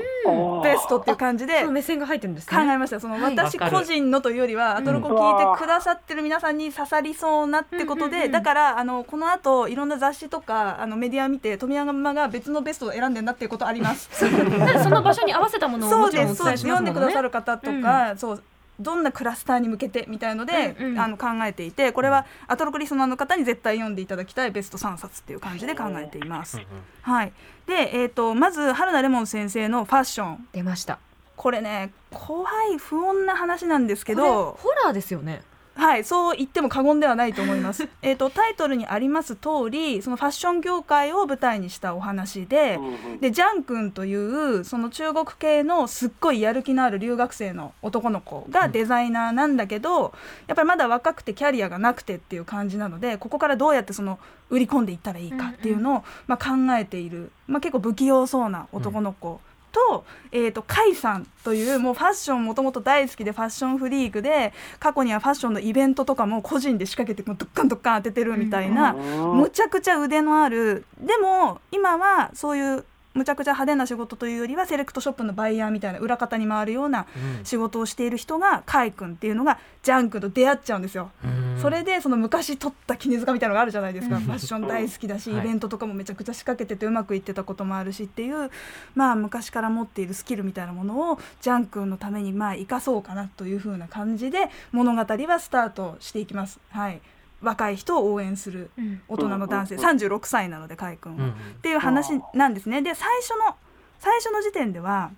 [0.63, 2.61] ベストっていう感じで目線が入ってるんですね。
[2.71, 3.01] えました。
[3.01, 3.37] そのはい。
[3.37, 14.11] 私個人のというよりはアトロクを聞いてくださってる皆さんに刺さりそうなってことでだからあのこの後いろんな雑誌とかあのメディア見て富山が別のベストを選んでんなっていうことあります。
[14.83, 16.81] その場所に合わせたものをそうもちろんお伝えしますもんね。
[16.81, 18.43] 読んでくださる方とか、そう
[18.81, 21.01] どんなクラスターに向けてみたいので、うんうん。
[21.01, 26.61] あの考えていてこれはアトロクリスナーの方に絶対読んでいただきたいベスト3冊っていう感じで考えています。
[27.03, 27.33] はい、
[27.67, 30.49] で、えー、とまず春菜レモン先生のファッション。
[30.53, 30.99] 出ました
[31.37, 35.43] これね怖い不穏な話なんですけどホラーですよね
[35.81, 37.89] はいそう言っても過言ではないと思います。
[38.03, 42.79] えーとタイトルにあります通りそのファッション業界を舞台にしたお話で。
[43.21, 50.13] でジャン君というその中国系のすっごいやる気のある留学生の男の子がデザイナーなんだけど、
[50.47, 54.19] やっぱりまだ若くてキャリアがなくてっていう感じなのでここからどうやってその
[54.51, 59.41] 売り込んでいったらいいかっていうのを、まあ、考えている、まあ、結構不器用そうな男の子
[59.73, 70.85] と,、えー、と甲斐さんというもうファッションもともと大好きでファッションフリークで過去にはファッションのイベントとかも個人で仕掛けてもうドッカンドッカン当ててるみたいな、むちゃくちゃ腕のある。
[71.01, 77.07] でも今はそういうむちゃくちゃ派手な仕事というよりはセレクトショップのバイヤーみたいな裏方に回るような
[77.39, 77.45] うん。
[77.45, 81.11] 仕事をしている人がカイ君っていうのがジャンクと出会っちゃうんですよ。
[81.25, 81.59] うん。
[81.61, 85.41] それでその昔撮った絹塚みたいなのがあるじゃないですか、ファッション大好きだし、はい。
[85.41, 88.51] イベントとかもめちゃくちゃ仕掛けててうまくいってたこともあるしっていう
[88.95, 96.61] まあ昔から持っているスキルみたいなものをジャン君のためにまあ生かそうかなという風な感じで物語はスタートしていきます。
[96.71, 97.01] はい
[97.43, 99.01] 若い人を応援するうん。
[99.09, 101.31] 大人の男性36歳なのでカイ君は、うん。
[101.31, 102.83] っていう話なんですね。
[102.83, 103.57] で最初の
[103.99, 105.11] 最初の時点では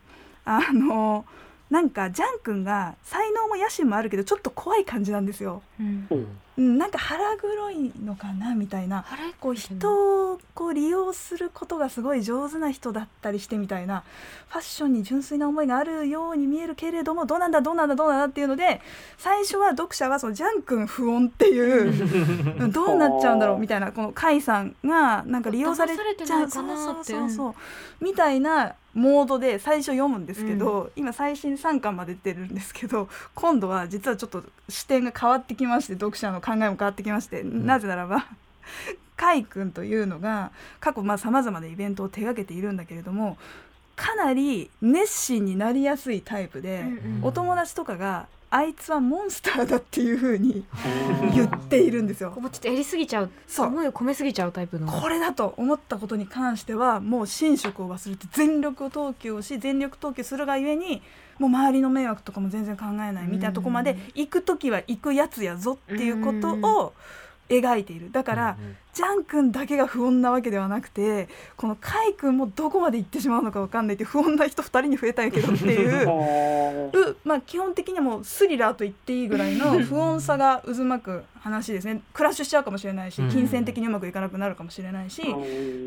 [0.44, 1.24] あの
[1.72, 5.62] なんかジャン君が才能も野心もあるけどちょっと怖い感じなんですよ。
[5.80, 6.06] うん。
[6.58, 9.06] うん、なんか腹黒いのかなみたいな。
[9.10, 14.04] あれこう人をこう利用することがすごい上手な人だったりしてみたいな。
[14.50, 18.82] ファッションに純粋な思いがあるように見えるけれどもどうなんだどうなんだどうなんだっていうので
[19.16, 26.64] 最初は読者はそのジャン君不穏っていううん どうなっちゃうんだろうみたいなこの甲斐さんがなんか利用されちゃうそう
[27.00, 27.54] ってそうそうそう。
[28.04, 38.26] みたいなモードで最初読むんですけど、今最新3巻まで出てるんですけど今度は実はちょっと視点が変わってきまして読者の考えも変わってきまして、なぜならば
[39.18, 40.50] 甲斐君というのが
[40.80, 43.38] 過去さまざまなイベントを手掛けているんだけれども
[43.94, 47.24] かなり熱心になりやすいタイプで、うんうん。
[47.24, 50.62] お友達とかがあいつはモンスターだっていう風に
[51.34, 52.30] 言っているんですよ。
[52.30, 52.42] こ。
[52.44, 53.30] うちょっとやりすぎちゃう。
[53.46, 53.66] そう。
[53.68, 54.92] 思いを込めすぎちゃうタイプの。
[54.92, 61.00] これだと思ったことに関してはもう寝食を忘れて全力投球をし全力投球するがゆえに
[61.38, 66.92] もう周りの迷惑とかも全然考えないみたいなとこまで行く時は行くやつやぞっていうことを
[67.48, 68.12] 描いている。
[68.12, 76.08] だからうんジャン君だけが不穏なわけではなくてこのカイ君もどこまで行ってしまうのか分かんないって不穏な人2人に増えたんやけどっていう。
[76.92, 82.00] うまあ、基本的にはもうスリラーと言っていいぐらいの不穏さが渦巻く話ですね。
[82.12, 83.30] クラッシュしちゃうかもしれないしうん。
[83.30, 85.22] 金銭的にうまくいかなくなるかもしれないし、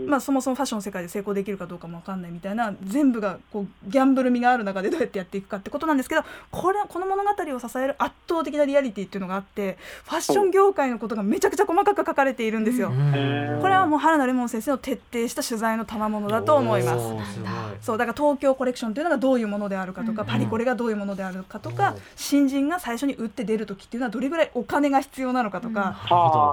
[0.05, 12.89] まあ、そもそもファッションの世界で成功できるかどうかも分かんないみたいな全部がこうギャンブル味がある中でどうやってやっていくかってことなんですけどこれこの物語を支える圧倒的なリアリティっていうのがあってファッション業界のことがめちゃくちゃ細かく書かれているんですよ。
[12.89, 13.59] うん。
[13.61, 17.85] これはもう原田レモン先生の徹底した取材の賜物だと思います。
[17.85, 20.27] そうだから東京コレクションというのがどういうものであるかとか、うん。
[20.27, 22.01] パリコレがどういうものであるかとか、うん。
[22.15, 25.97] 新人が最初に売って出る時っていうのはどれぐらいお金が必要なのかとか、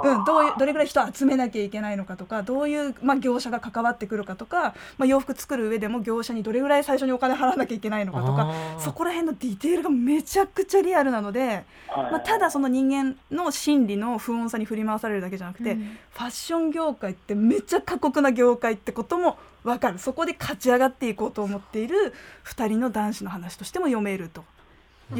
[0.04, 0.24] うん。
[0.24, 15.98] どういうどれぐらい人を集めなきゃいけないのかとかどういう、まあ、業者が関わってくるかとか、まあ、洋服作る上でも業者にどれぐらい最初にお金払わなきゃいけないのかとかそこら辺のディテールがめちゃくちゃリアルなので、まあ、ただその人間の心理の不穏さに振り回されるだけじゃなくて、うん。
[16.10, 19.98] ファッション業界ってめっちゃ過酷な業界ってことも分かる。
[19.98, 24.44] そこで勝ち上がっていこうと思っている2人の男子の話としても読めると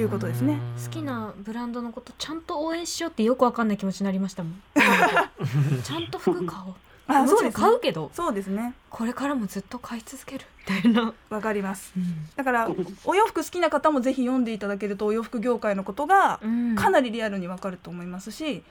[0.01, 0.59] いうことですね。
[0.85, 4.63] 好きなブランドのことちゃんと応援しようってよくわかんない気持ちになりましたもん。
[5.85, 6.75] ちゃんと服買おう。
[7.09, 7.65] あそうですね。
[7.65, 8.11] 買うけど。
[8.15, 8.75] そうですね。
[8.89, 11.93] これからもずっと買い続けるみたいな、わかります。
[12.37, 12.71] だから
[13.05, 16.75] お洋服好きな方もぜひ読んでいただけるとお洋服業界のことがうん。
[16.75, 18.63] かなりリアルにわかると思いますし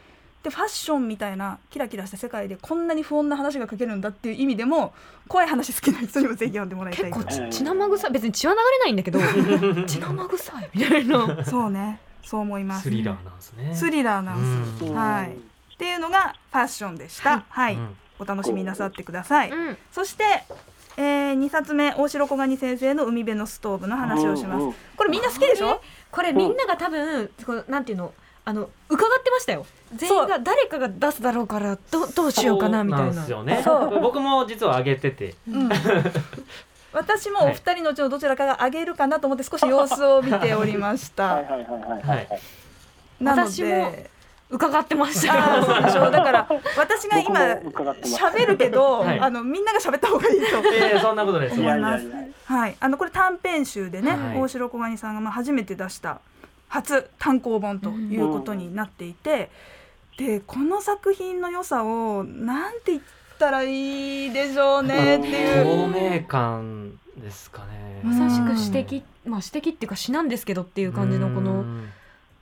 [0.44, 4.94] でファッションみたいなキラキラした世界でこんなに不穏な話が書けるんだっていう意味でも
[5.28, 8.12] 怖い話好きな人にもぜひ読んでもらいたい結構ち血生臭い。
[8.12, 9.20] 別に血は流れないんだけど
[9.86, 11.46] 血生臭いみたいな。
[11.46, 12.00] そうね。
[12.24, 12.84] そう思います。
[12.84, 13.76] スリラーなんですね。
[13.76, 14.96] スリラーなんです、うん。
[14.96, 15.32] はい。
[15.32, 17.44] っていうのがファッションでした。
[17.50, 17.96] はい、うん。
[18.20, 19.78] お楽しみなさってください、うん。
[19.92, 20.24] そして、
[20.98, 25.82] えー、2冊目大城小金先生の海辺のストーブの話をします、これみんな好きでしょ？
[26.12, 28.14] これみんなが多分こうなんていうの？
[28.44, 29.66] あの伺ってましたよ。
[29.96, 33.14] 全員が誰かが出すだろうからどどうしようかなみたいな。
[33.14, 33.62] そうなんですよね。
[33.64, 34.02] そう。
[34.02, 35.36] 僕も実は上げてて。
[35.50, 35.70] うん。
[36.94, 42.02] 私もお二人のうちのどちらかがあげるかなと思って少し様子を見ておりました、はいはいはいはいはい。
[42.02, 42.28] はい。
[43.22, 44.10] なの私もで
[44.50, 49.20] 伺ってましたああそうでしょだから私が今喋るけど、はい。
[49.20, 51.56] あのみんなが喋った方がいいとええそんなことです。
[51.58, 52.22] よいやいやいや。
[52.46, 54.38] はい、あのこれ短編集でね、はい。
[54.42, 56.20] 大城小金さんがまあ初めて出した
[56.72, 59.52] 初単行本ということになっていて、
[60.18, 63.04] でこの作品の良さをなんて言っ
[63.38, 65.64] たらいいでしょうねっていう。
[65.66, 68.02] 透明感ですかね。
[68.04, 71.90] まさしく指摘まあ指摘っていうか詩なんですけどっていう感じのこのうん。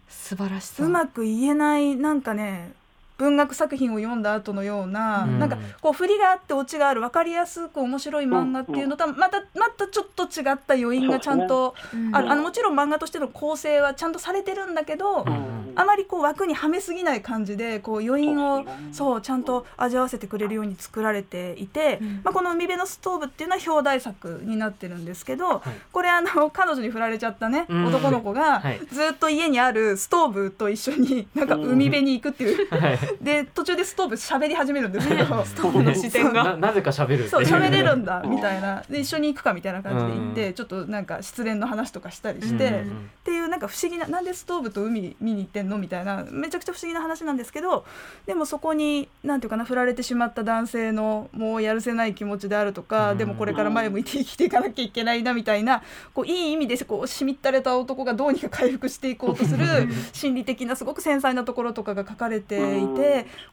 [0.08, 0.84] 素晴らしさ。
[0.84, 2.72] うまく言えないなんかね
[3.20, 5.40] 文学作品を読んだ後のような、うん。
[5.40, 11.76] なんかこう振りがあってオチがある分かりやすく面白い漫画っていうのとはまたまたちょっと違った余韻がちゃんと
[12.14, 15.74] ある、あのもちろん漫画としての構成はちゃんとされてるんだけど、うん。
[15.76, 22.22] あまりこう枠にはめすぎない感じでこう余韻をそうちゃんと味わわせてくれるように作られていて、うん。
[22.24, 25.62] まあ、この「海辺のストーブ」っていうのは表題作になってるんですけど、はい。
[25.92, 27.86] これあの彼女に振られちゃったね、うん。
[27.86, 28.80] 男の子が、はい。
[28.92, 35.46] ずっと家にあるストーブと一緒になんか海辺に行くっていう、はいで途中でストーブ喋り始めるんですけど。
[35.46, 36.44] ストーブの視点が。
[36.44, 38.84] ななぜか喋るそう喋れるんだみたいな。
[38.90, 42.82] で一緒に行くかみたいな感じで行って、うちょっとなんか失恋の話とかしたりうんして、うん。
[42.82, 42.84] っ
[43.24, 47.86] ていうなんか不思議ななんでストーブと海見に行ってんのみたいなめちゃくちゃ不思議な話なんですけど
[48.26, 53.18] でもそこになんていうかな振られてしまった男性のもうやるせない気持ちであるとか、うん。
[53.18, 59.66] でもこれから前向いて生きていかなきゃいけないなみたいなこういい意味でこうしみったれた男がどうにか回復していこうとする
[60.14, 62.99] 心理的なすごく繊細なところとかが書かれていて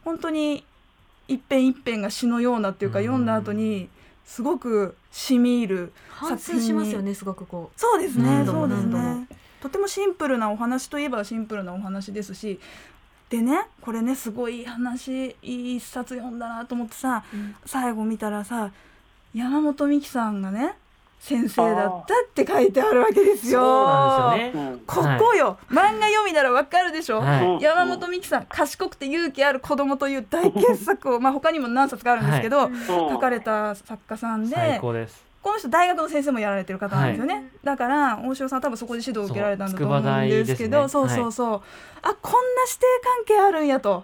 [0.03, 0.63] 本当に
[1.27, 3.05] 一遍一遍が詩のようなっていうかうん。
[3.05, 3.89] 読んだ後に
[4.25, 9.27] すごくしみ入る反数しますよねすごくこそうですね、そうですね。
[9.61, 12.59] とてもシンプルなお話といえばシンプルなお話ですし、
[13.29, 17.55] でね、これねすごい話いい一冊読んだなと思ってさ、うん。
[17.65, 18.71] 最後見たらさ、
[19.33, 20.75] 山本美樹さんがね
[21.19, 23.59] 先生だったって書いてあるわけですよ。
[23.59, 24.69] そうなんですよね。
[24.71, 27.19] うんここよ、漫画読みならわかるでしょ。
[27.21, 27.61] はい。
[27.61, 41.61] 山本美樹さん賢くて勇気ある子供という大傑作をまあ他にも何冊かあるんですけど、うん書かれた作家さんで最高ですこの人大学の先生もやられてる方なんですよね、だから大城さんは多分そこで指導を受けられたんだと思うんですけどそうそうそうそう、
[42.01, 44.03] あこんな師弟関係あるんやと。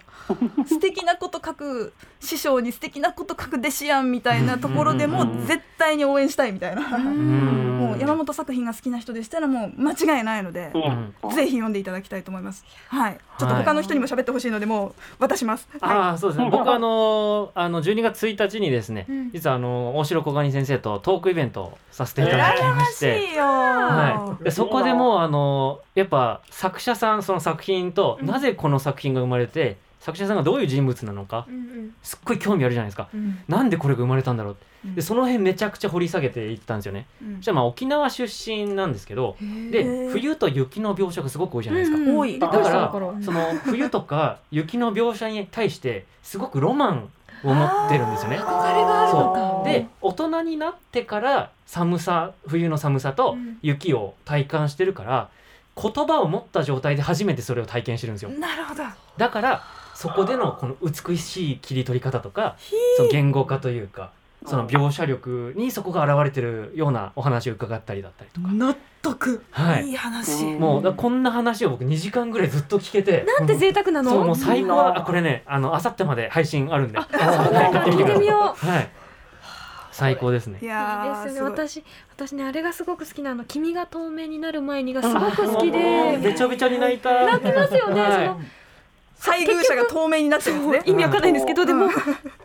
[0.65, 7.77] 素敵なこと書く師匠に素敵なこと書く弟子やんみたいなところでも絶対に応援したいみたいな、うん。
[7.77, 11.35] もう山本作品が好きな人でしたらもう間違いないので、うん。
[11.35, 12.63] ぜひ読んでいただきたいと思います。
[12.87, 15.67] はい、ちょっと他の人にも喋ってほしいのでもう渡します。
[15.81, 15.97] はい。
[15.97, 16.49] ああそうですね。
[16.49, 19.31] 僕あのあの12月1日にですね、うん。
[19.31, 28.27] 実はあの大城小蟹先生とトークイベントをさせていただきましして、はい、でそこでもうあのやっぱ作者さんその作品と、うん。
[28.27, 31.95] なぜこの作品が生まれて作者さんがどういう人物なのかう、うん。
[32.03, 33.07] すっごい興味あるじゃないですか。
[33.13, 33.39] うん。
[33.47, 34.57] なんでこれが生まれたんだろう？
[34.85, 34.95] うん。
[34.95, 37.07] でその辺めちゃくちゃ掘り下げていったんですよね。
[37.21, 37.41] うん。
[37.41, 39.37] じゃあまあ沖縄出身なんですけど
[39.71, 42.37] で冬と雪の描写がすごく多いじゃないですか、うん多い。
[42.37, 42.91] だから
[43.23, 47.09] その冬とか雪の描写に対してすごくロマン
[47.45, 48.37] を持ってるんですよね。
[48.37, 49.69] 憧れがあるのか。
[49.69, 53.57] で大人になってから寒さ冬の寒さとうん。
[53.61, 55.29] 雪を体感してるから
[55.81, 58.29] 言葉を持った状態で初めてそれを体験してるんですよ。
[58.31, 58.83] なるほど。
[59.17, 59.63] だから
[60.03, 62.57] そこでのこの美しい切り取り方とか
[62.97, 64.11] その言語化というか
[64.45, 68.49] その描写力にそこが現れてるようなお話を伺ったりだったりとか。
[68.49, 69.41] 納得。
[69.51, 69.87] はい。
[69.87, 70.43] いい話。
[70.43, 74.11] うんもうこんな話を僕2時間ぐらいずっと聞けてなんて贅沢なの？
[74.11, 76.99] そうもう最高うんだあこれねあの明後日まで配信あるんで。
[76.99, 78.05] そうなんだ聞い。
[78.05, 78.65] てみよう。
[78.65, 78.89] はい。
[79.93, 80.59] 最高ですね。
[80.61, 81.49] いいいやーですよね。
[81.49, 86.19] 私私ねあれがすごく好きなの「君が透明になる前に」がすごく好きで。
[86.21, 87.25] べちょべちょに泣いた。
[87.25, 88.11] 泣きますよね、はい。
[88.11, 88.41] その
[89.23, 90.91] 配偶者が透明になってるんですね。
[90.91, 91.67] 意味わかんないんですけど、うん。
[91.67, 91.87] でも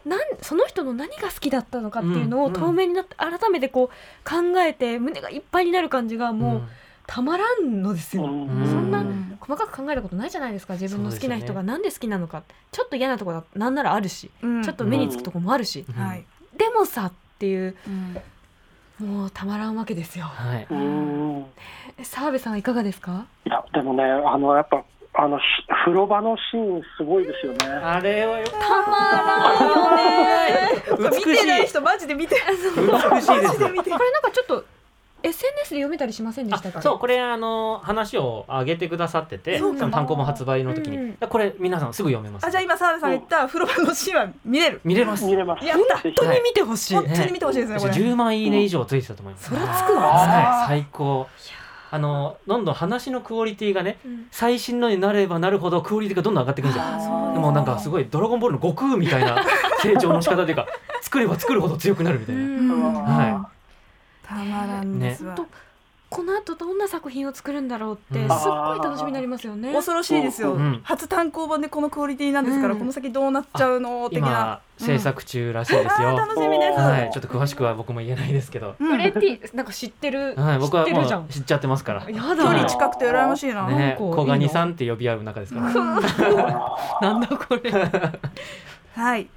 [0.05, 2.53] なんその人の何が好きだったのかっていうのをうん。
[2.53, 6.63] 透明になって改めてこう考えて胸がいっぱいになる感じがもう
[7.07, 8.49] たまらんのですよ、うん。
[8.67, 10.75] そんなうん細かく考えたことないじゃないですか。
[10.75, 12.43] 自分の好きな人がなんで好きなのか。
[12.71, 14.63] ちょっと嫌なところがなんならあるし、うん。
[14.63, 15.95] ちょっと目につくとこもあるし、うん。
[15.95, 16.25] はい。
[16.57, 18.17] でもさっていううん。
[19.01, 20.27] もうたまらんわけですよ。
[20.27, 20.67] はい。
[22.05, 23.27] 澤部さんはいかがですか？
[23.47, 24.85] いやでもねあのやっぱ
[25.21, 25.43] あのし
[25.85, 27.67] 風呂場のシーンすごいですよね。
[27.67, 28.57] あれはよた。
[28.57, 29.69] まらん
[30.97, 31.17] よね。
[31.19, 32.37] 見てない人マジで見て。
[32.37, 33.67] 美しいですこ。
[33.67, 34.65] れなんかちょっと
[35.25, 42.47] SNS で読めたりしませんでしたっけあそうこれあの話を上げてくださっててその単行本発売の時に、うんこれ皆さんすぐ読めます。
[42.47, 44.81] あじゃあ今澤部さんが言った風呂場のシーンは見れる。
[44.85, 45.25] 見れます。
[45.25, 45.67] 見れます。
[45.67, 47.81] 本当に見てほしい、本当に見てほしいですね。
[47.81, 47.93] これ。
[47.93, 50.69] 10万いいね以上ついてたと思います、そりゃつくわはい。
[50.69, 51.27] 最高
[51.91, 54.27] あのどんどん話のクオリティがねうん。
[54.31, 59.43] 最新のになればなるほどクオリティがどんどん上がっていくんですよあそうでもなんかすごい「ドラゴンボール」の悟空みたいな
[59.81, 60.67] 成長の仕方というか
[61.03, 63.03] 作れば作るほど強くなるみたいな、うん。
[63.05, 63.51] は
[64.23, 65.35] たまらんですわ。
[65.35, 65.43] ね
[66.11, 68.29] この後どんな作品を作るんだろうってうん。
[68.29, 69.73] すっごい楽しみになりますよね。
[69.73, 70.81] 恐ろしいですよ、うん。
[70.83, 72.79] 初単行本でこのクオリティなんですから、うん。
[72.79, 74.29] この先どうなっちゃうの的な。
[74.29, 81.25] 今制作中らしいですよ、楽しみです、はい、ちょっと詳しくは僕も言えないですけど、なんか知ってる、はい、僕はも知ってるじゃん。
[81.25, 82.09] う知っちゃってますから。
[82.09, 82.37] やだ。
[82.37, 83.67] 距離近くて羨ましいな、
[83.99, 85.73] 小蟹さんって呼び合う仲ですから、
[87.03, 87.73] なんだこれ。
[88.95, 89.29] はい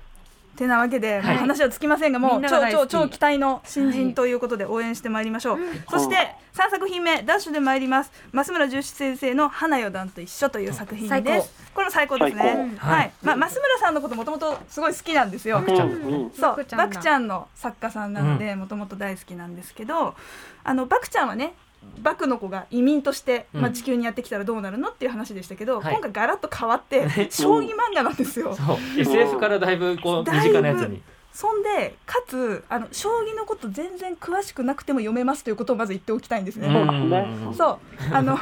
[0.61, 1.23] てなわけで、はい。
[1.27, 6.15] もう話はつきませんがもみうん超超超期待の新人ということで応援してまいりましょう、そして
[6.53, 8.11] 3作品目ダッシュで参ります。
[8.33, 11.51] 増村重視先生の「花よ団と一緒」という作品です。
[11.73, 12.75] これも最高ですね。
[12.77, 13.07] は、はい。
[13.07, 13.25] い。
[13.25, 16.65] まあ、増村さんのこともともとすごい好きなんですよ、ちゃんうんそう。
[16.77, 20.15] バクちゃんの作家さんなのでもともと大好きなんですけど
[20.63, 21.53] あのバクちゃんはね
[22.01, 23.73] バクの子が移民として、まあ、うん。
[23.73, 28.15] 地球にやってきたらどうなるのっていう話でしたけど、はい今回ガラッと変わって将棋漫画なん。
[28.15, 28.55] ですよ。
[28.97, 31.01] SF からだいぶこうだいぶ身近なやつに
[31.33, 31.63] そん。
[31.63, 36.45] でかつあの将棋のこと全然詳しくなくても読めますということをまず言っておきたいん。
[36.45, 36.67] ですね。
[36.69, 37.79] そうそ
[38.11, 38.37] うあの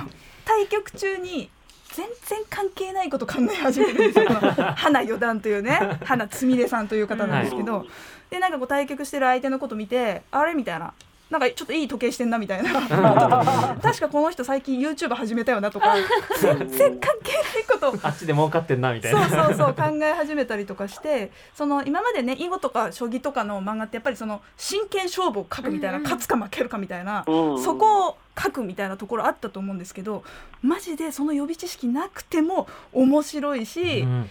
[0.46, 1.50] 対局中に
[1.94, 3.98] 全然関係ないこと考え始めるん。
[3.98, 4.30] ですよ
[4.76, 6.88] 花四段というね花つみれさん。
[6.88, 7.44] という方なん。
[7.44, 7.88] ですけど、はい
[8.30, 8.52] でなん。
[8.52, 10.94] かこう対局してる相手のこと見てあれみたいな。
[11.30, 12.74] なんかちょっといい時計してんなみたいな。
[13.82, 15.96] 確かこの人最近 YouTube 始めたよなとか。
[16.40, 17.90] 全然関係ないこと。
[17.90, 27.64] をあっちで儲かってんなみたいそうなそうそう考え始めたりとかしてその今までね囲碁とか将棋とかの漫画ってやっぱりその真剣勝負を書くみたいな、勝つか負けるかみたいな、うん。
[27.64, 30.24] そこを書くみたいなところあったと思うんですけど
[30.62, 34.30] マジでその予備知識なくても面白いし、うん。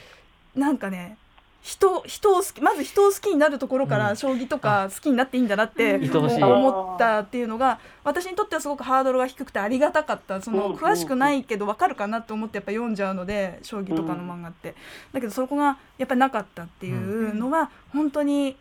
[0.54, 1.16] なんかね
[1.60, 4.00] 人人を好きまず人を好きになるところかうん。
[4.02, 10.40] ら将棋とか好きになっていいんだなって思ったっていうのが私にとってはすごくハードルが低くてありがたかった。
[10.40, 10.74] そのうん。
[10.76, 14.74] 詳しくないけど分かるかなと思ってやっぱ読んじゃうので将棋とかの漫画って。
[15.12, 18.56] だけどそこがやっぱりなかったっていうのは本当に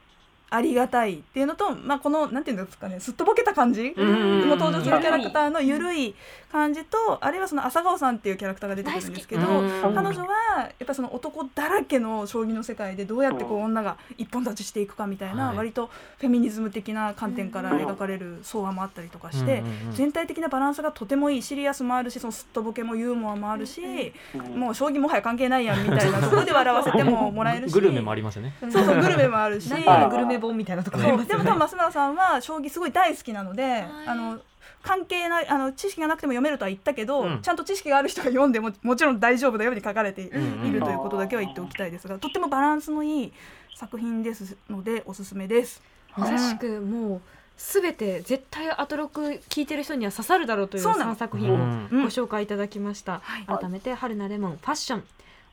[0.50, 3.94] ありがたいっていうのと、まあ、このなんていうんですかねすっとぼけた感じ？
[3.98, 6.16] うも登場するキャラクターの緩い
[6.52, 15.58] 感じとあるいはその朝顔さんっていうキャラクターが出てくるんですけど彼女はやっぱその男だらけの将棋の世界でどうやってこう女が一本立ちしていくかみたいなはい。
[15.58, 15.90] 割と
[16.20, 24.14] フェミニズム的な観点から描かれる相話もあったりとかして全体的なバランスがとてもいいシリアスもあるしそのすっとぼけもユーモアもあるし
[24.56, 27.74] もう将棋もはや関係ないやんみたいなところで笑わせてももらえるし。
[27.74, 28.54] グルメもありますよね。
[28.62, 29.70] そうそうグルメもあるし。
[29.70, 34.40] グルメ本みたいなところありますよでも多分増村さんは将棋すごい大好きなので、あの
[34.82, 37.42] 関係ないあの知識がなくても読めるとは言ったけど、うん。
[37.42, 43.34] ちゃんと知識がある人が読んでも もちろん大丈夫だように書かれているうんということだけは言っておきたいですがとってもバランスのいい
[43.76, 45.82] 作品ですのでおすすめです。
[46.16, 47.22] まさしくもう
[47.58, 51.16] すべて絶対アトロク聞いてる人には刺さるだろうというそうなの。
[51.16, 51.88] 3作品をうん。
[51.92, 53.46] うんご紹介いただきました、はい。
[53.46, 55.04] 改めて春菜レモンファッション。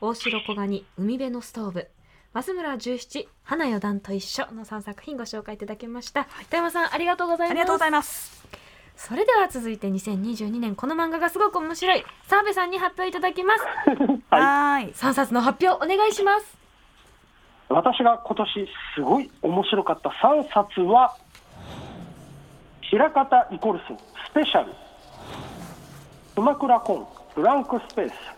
[0.01, 1.87] 大城小ガニ海辺のストーブ
[2.35, 6.25] 増村十七花四段と一緒の3作品ご紹介いただきました。
[6.49, 7.51] 富山さんありがとうございます。
[7.51, 8.45] ありがとうございます。
[8.97, 12.03] それでは続いて2022年この漫画がすごく面白い。
[12.27, 13.63] 澤部さんに発表いただきます。
[14.29, 14.41] はい。
[14.41, 14.91] はーい。
[14.91, 16.57] 3冊の発表お願いします。
[17.69, 21.15] 私が今年すごい面白かった3冊は
[22.91, 24.73] 「平方イコルスンスペシャル」
[26.35, 28.13] 「熊倉コンブランクスペース」「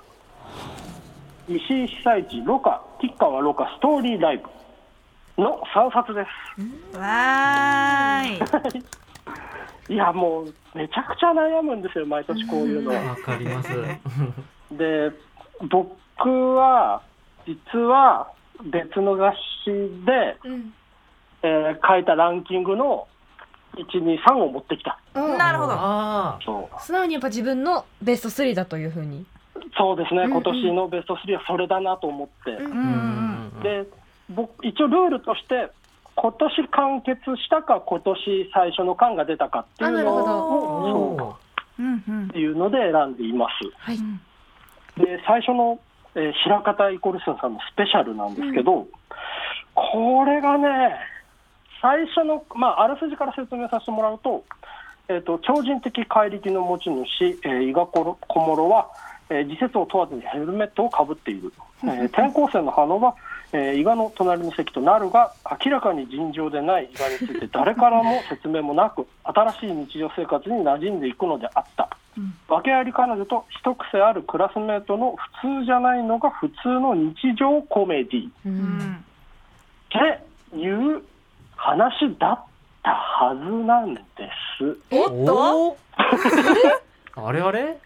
[1.48, 4.44] 石井被災地ロカ吉川ロカストーリーライブ」
[5.42, 6.26] の3冊で
[6.92, 6.98] す。
[6.98, 8.80] わー
[9.90, 9.94] い。
[9.94, 12.92] いやもうめちゃくちゃ悩むんですよ毎年こういうの。
[12.94, 13.70] わかります
[14.72, 15.12] で
[15.70, 17.02] 僕は
[17.46, 18.28] 実は
[18.64, 19.34] 別の雑
[19.64, 19.72] 誌
[20.06, 20.74] で、うん
[21.44, 23.08] えー書いたランキングの
[23.76, 25.74] 123を持ってきたなるほど。
[25.74, 29.26] あそう素直にやっぱ自分のベスト3だというふうに
[29.76, 30.44] そうですね、うんうん。
[30.44, 33.64] 今年のベスト3はそれだなと思って、うんうんうーうんん。
[33.64, 33.90] で
[34.30, 35.70] 僕一応ルールとして
[36.16, 41.36] 今年完結したか今年最初の巻が出たかっていうのをおー
[41.80, 42.40] うんうんそう。
[42.40, 43.54] いうので選んでいます。
[43.78, 43.98] はい。
[44.98, 45.80] で最初の、
[46.16, 48.88] えー白方イコルスンさんのスペシャルなんですけど、
[49.76, 50.68] これがね
[51.82, 54.44] 最初の、まあ、あらすじから説明させてもらうと,、
[55.08, 57.06] えー、と超人的怪力の持ち主、
[57.44, 58.90] えー、伊賀小諸は、
[59.30, 61.52] えー時節を問わずにヘルメットをかぶっている、
[61.84, 63.16] えー転校生の花は、
[63.54, 65.34] えー伊賀の隣の席となるが
[65.66, 71.90] 明らかに尋常でない伊賀について誰からも説明もなく新しい日常生活に馴染んでいくのであった。
[72.48, 79.06] 訳あり彼女と一癖あるクラスメートの普通じゃないのが普通の日常コメディっううんん。
[79.92, 81.04] ていう
[81.56, 82.40] 話だっ
[82.82, 84.02] たはずなんで
[84.60, 84.78] す。
[84.90, 85.78] おっと？
[87.28, 87.78] あれあれ？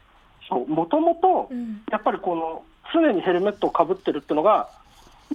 [0.59, 4.69] もともとうんやっぱりこの常にヘルメットをかぶってるってのが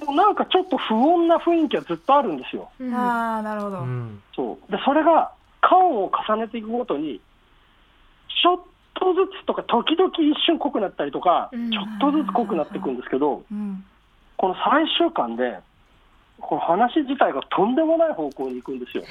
[0.05, 2.69] もうなんかちょっと不穏な雰囲気はずっとあるんですよ。
[2.79, 3.81] うんああなるほど。
[3.81, 7.21] うんそうでそれが巻を重ねていくごとに
[8.43, 8.61] ちょっ
[8.95, 13.85] とずつとか時々一瞬濃くなったりとか、うんちょっとずつ濃くなっていくんですけどうん。
[14.37, 15.59] この最終巻で
[16.39, 19.05] この話自体がとんでもない方向に行くんですよ。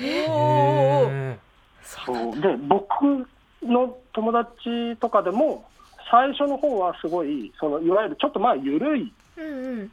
[1.82, 3.28] そうで僕
[3.64, 5.66] の友達とかでも
[6.10, 9.92] 最初の方はすごいそのいわゆるちょっとまあ緩いうんうん。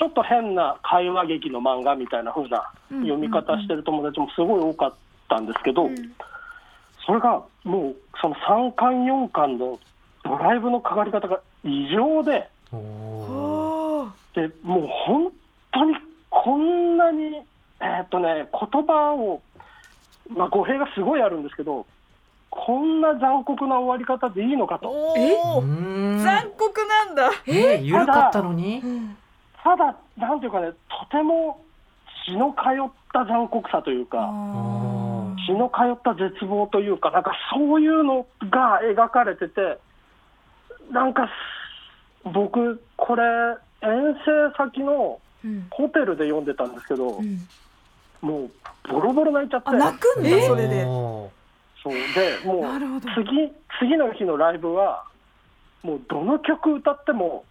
[0.00, 4.94] ちょっと変な会話劇の漫画みたいな風な読み方してる友達もすごい多かっ
[5.28, 5.90] たんですけど、
[7.04, 9.78] それがもうその3巻4巻の
[10.24, 12.48] ドライブのかかり方が異常で
[14.34, 15.32] でもう本
[15.72, 15.94] 当に
[16.30, 17.36] こんなに、
[17.80, 19.42] えーっとね、言葉を、
[20.34, 21.84] まあ、語弊がすごいあるんですけど
[22.50, 24.92] こんな残酷な終わり方でいいのかと。
[25.16, 27.30] 残酷なんだ。
[27.46, 28.82] え緩かったのに？
[29.62, 31.64] ただ、なんていうかね、とても
[32.26, 35.36] 血の通った残酷さというか、ー。
[35.46, 39.78] 血の通った絶望というか、なんかそういうのが描かれてて、
[40.90, 41.28] なんか
[42.24, 43.22] 僕、これ、
[43.82, 45.66] 遠征先のうん。
[45.70, 47.48] ホテルで読んでたんですけど、うん。
[48.20, 48.50] もう
[48.92, 50.84] ボロボロ泣いちゃって、あ泣くんだそれで。
[50.84, 51.30] お
[51.82, 55.04] そうでもう次次の日のライブは、
[55.82, 57.44] もうどの曲歌っても、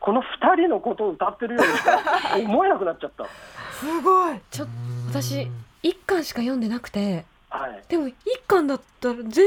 [0.00, 1.98] この2人のことを歌ってるようにしか
[2.36, 3.24] 思えなくなっちゃった。
[3.72, 4.38] すごい。
[4.50, 4.66] ちょ
[5.08, 5.48] 私
[5.82, 7.82] 一巻しか読んでなくてはい。
[7.88, 9.46] でも一巻だったら全然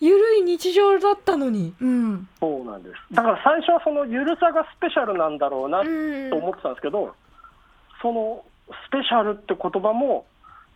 [0.00, 1.74] ゆるい日常だったのに。
[1.80, 2.28] うん。
[2.38, 2.94] そうなんです。
[3.12, 7.14] だから最初はそのゆるさがスペシャルなんだろうなうんと思ってたんですけど、
[8.00, 8.44] その
[8.86, 10.26] スペシャルって言葉も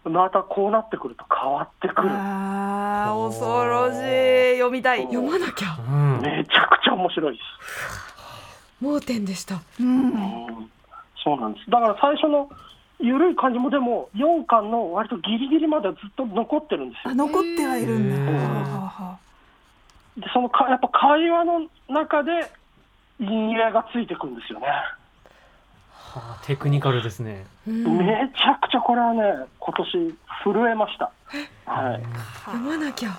[0.05, 2.09] またこうなってくると変わってくる。
[2.11, 7.45] あー恐ろしい読みたい読まなきゃうんめちゃくちゃ面白いです。
[8.81, 10.71] 盲点でしたうんうん
[11.23, 11.71] そうなんです。
[11.71, 12.49] だから最初の
[13.01, 17.11] ゆるい感じもでも4巻の割とギリギリまではずっと残ってるんですよ。
[17.11, 19.19] あ残ってはいるんだへーはあはあは
[20.17, 22.51] でそのかやっぱ会話の中で
[23.19, 24.67] 陰影がついてくるんですよね。
[26.15, 27.47] はあテクニカルですね。
[27.67, 27.99] うん。
[27.99, 29.23] めちゃくちゃこれはね
[29.59, 31.11] 今年震えました。
[31.67, 32.03] はい。
[32.47, 33.15] 読まなきゃっ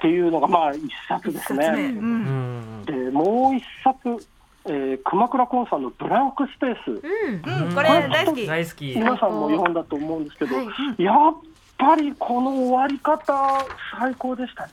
[0.00, 1.70] ていうのがまあ一冊です一冊目。
[1.70, 1.82] ね。
[1.82, 2.82] ううん。
[2.82, 4.26] んでもう一冊、
[4.66, 7.66] えー熊倉コンさんのブランクスペース、うん。
[7.68, 7.74] うん。
[7.74, 8.46] これ大好き。
[8.46, 8.84] 大好き。
[8.86, 11.02] 皆さんも読んだと思うんですけど、はい。
[11.02, 11.34] やっ
[11.78, 13.64] ぱりこの終わり方、
[13.98, 14.72] 最高でしたね。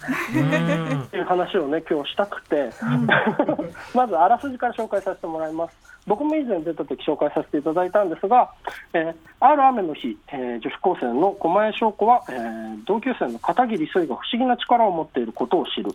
[0.92, 2.72] うんっていう話をね、今日したくて、
[3.94, 5.86] まずあらすじから紹介させてもらいます。
[6.08, 8.52] 僕も以前出た時紹介させていただいたんですが、
[8.94, 15.92] えーある雨の日、えー女子高生の狛江翔子は、えー同級生の片桐水が不思議な力を持っていることを知る。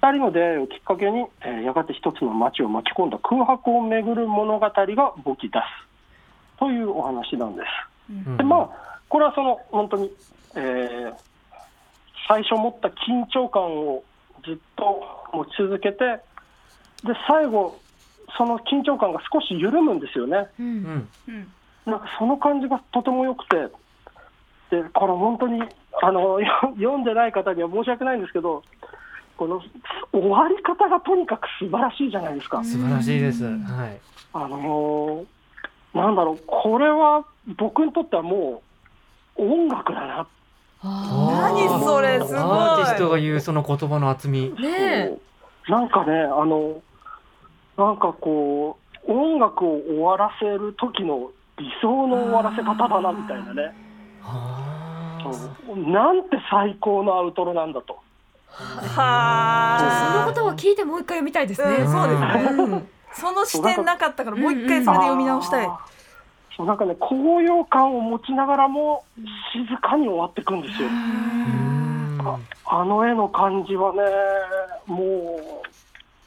[0.00, 5.64] 二人の出会いをきっかけに、えーやがて一つの街を巻き込んだ空白をめぐる物語が動き出す
[6.58, 7.66] というお話なんです。
[8.10, 8.68] うんでまあ、
[9.08, 10.10] これはその本当に、
[10.56, 11.14] えー
[12.28, 14.04] 最初持った緊張感を
[14.44, 15.96] ずっと持ち続けて、
[17.02, 17.80] で最後、
[18.36, 20.46] その緊張感が少し緩むんですよね。
[20.60, 20.82] ううん。
[20.84, 21.48] んうん。
[21.86, 23.56] なんかその感じがとても良くて、
[24.70, 25.62] でこれ、本当に
[26.02, 26.46] あのよ
[26.76, 28.62] 読んでない方には申し訳ないんですけど、
[29.38, 29.62] この
[30.12, 32.62] 終わり方がとにかく素晴らしいじゃないですか。
[32.62, 33.42] 素晴らしいです。
[33.46, 33.62] うん。
[33.62, 33.98] はい。
[34.34, 35.26] あのー
[35.94, 37.24] なんだろう、これは
[37.56, 38.62] 僕にとってはも
[39.38, 40.26] う音楽だなあ
[40.82, 42.36] 何それすごい。
[42.38, 44.52] アーティストが言うその言葉の厚み。
[44.52, 45.18] ーね
[45.68, 45.70] え。
[45.70, 46.80] なんかね、あの、
[47.76, 53.74] なんかこう、音楽を終わらせる時の理想の終わらせ方だなみたいなね、
[54.22, 55.76] はあそう。
[55.90, 57.98] なんて最高のアウトロなんだと。
[58.46, 60.08] はあ。
[60.12, 62.28] そのあことを聞いてもう一回読みたいですね、うんそうですね。
[62.64, 62.88] うん。
[63.12, 65.66] その視点なかったからもう一回それで読み直したい。
[65.66, 65.97] あー
[66.58, 69.04] そうなんかね、高揚感を持ちながらも、
[69.52, 70.88] 静かに終わっていくんですよ。
[70.88, 72.18] うん。
[72.66, 74.02] あの絵の感じはね、
[74.86, 75.40] も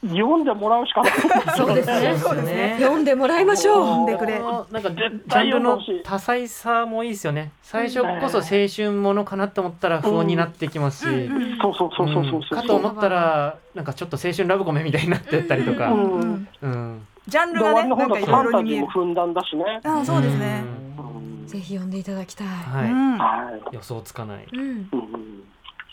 [0.02, 1.12] う、読んでもらうしかない。
[1.12, 2.16] んですよそうですね。
[2.18, 2.76] そうですね。
[2.80, 3.86] 読んでもらいましょう。
[3.86, 4.40] 読んでくれ。
[4.40, 7.52] なんかジャンルの多彩さもいいですよね。
[7.62, 12.56] 最初こそ青春ものかなと思ったら不穏になってきますし、うんそうそうそうそうそううんそう。
[12.56, 16.48] かと思ったらなんかちょっと青春ラブコメみたいになってったりとか、ううんん。
[16.62, 19.80] うんジャンルがねなんかいろいろに見えるタジーもふんだんだしね。
[19.84, 20.64] ああそうですね。
[20.98, 21.46] うん。
[21.46, 23.74] ぜひ読んでいただきたい、はい、うんはい。
[23.74, 24.46] 予想つかない。
[24.52, 24.60] うん。
[24.60, 25.42] うん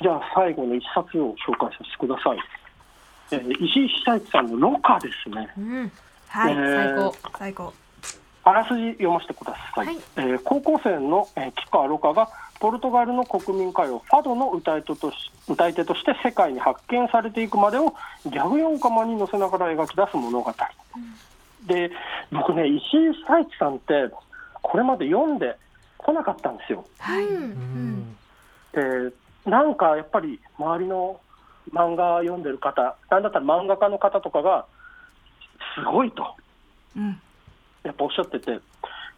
[0.01, 2.39] じゃあ最後の一冊を紹介させてください。
[3.31, 5.49] えー石井久一さんの「ロカ」ですね。
[5.57, 5.91] うん、
[6.29, 6.53] はい。
[6.53, 7.37] えー最高。
[7.37, 7.73] 最高。
[8.45, 9.85] あらすじ読ませてください。
[9.85, 9.97] はい。
[10.15, 17.93] えー高校生の、えー、吉川ロカがポルトガルの国民歌謡ファドの歌い手とし歌い手として世界に発見されていくまでを
[18.25, 20.53] ギャグ4コマに載せながら描き出す物語。
[21.67, 21.91] で
[22.31, 24.09] 僕ね石井久一さんって
[24.61, 25.57] これまで読んで
[25.97, 26.85] こなかったんですよ。
[26.99, 27.25] はい。
[28.73, 29.13] で
[29.45, 31.19] なんかやっぱり周りの
[31.73, 34.65] 漫画読んでる方なんだったら漫画家の方とかが
[35.75, 36.35] すごいと。
[36.95, 37.21] うん。
[37.83, 38.59] やっぱおっしゃってて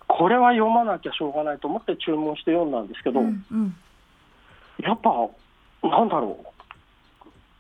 [0.07, 3.75] これは読まなきゃしょうがないと思って注文して読んだんですけど、うんうん。
[4.79, 5.09] やっぱ
[5.83, 6.45] なんだろう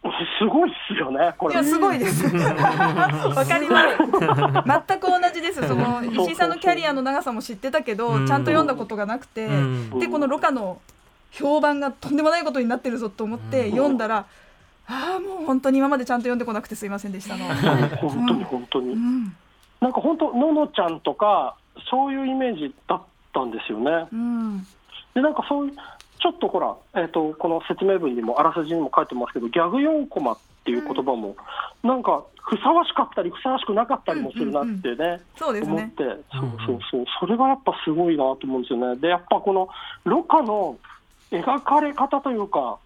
[0.03, 1.63] すごいっすよね、これいや。
[1.63, 2.25] すごいです。
[2.25, 4.87] わかります。
[4.87, 5.67] 全く同じです。
[5.67, 10.81] その石井さんのキャリアの長さも知ってたけど、うんちゃんと読んだことがなくて、うんでこのロカの
[11.31, 14.25] 評判がとんでもないことになってるぞと思ってうん読んだら、
[14.87, 17.45] ああもう本当に今までちゃんと読んでこなくてすいませんでしたの。
[17.97, 18.95] 本当に本当にう。
[18.95, 19.35] ん
[19.81, 21.55] なんか本当、ののちゃんとか、
[21.89, 23.01] そういうイメージだっ
[23.33, 24.07] たんですよね。
[24.11, 24.67] うん
[25.15, 25.73] で、なんかそういう、
[26.21, 31.35] ちょっとほら、えっ、と、この説明文にも、あらすじにも書いてますけど、ギャグ4コマっていう言葉も、
[31.83, 35.21] なんか、ふさわしかったり、ふさわしくなかったりもするなってね。
[35.35, 35.73] そうですね。
[35.73, 38.95] 思って、そうそうそう、それがやっぱすごいなと思うんですよね。
[38.97, 39.67] で、やっぱこの
[40.03, 40.77] ロカの
[41.31, 42.77] 描かれ方というか、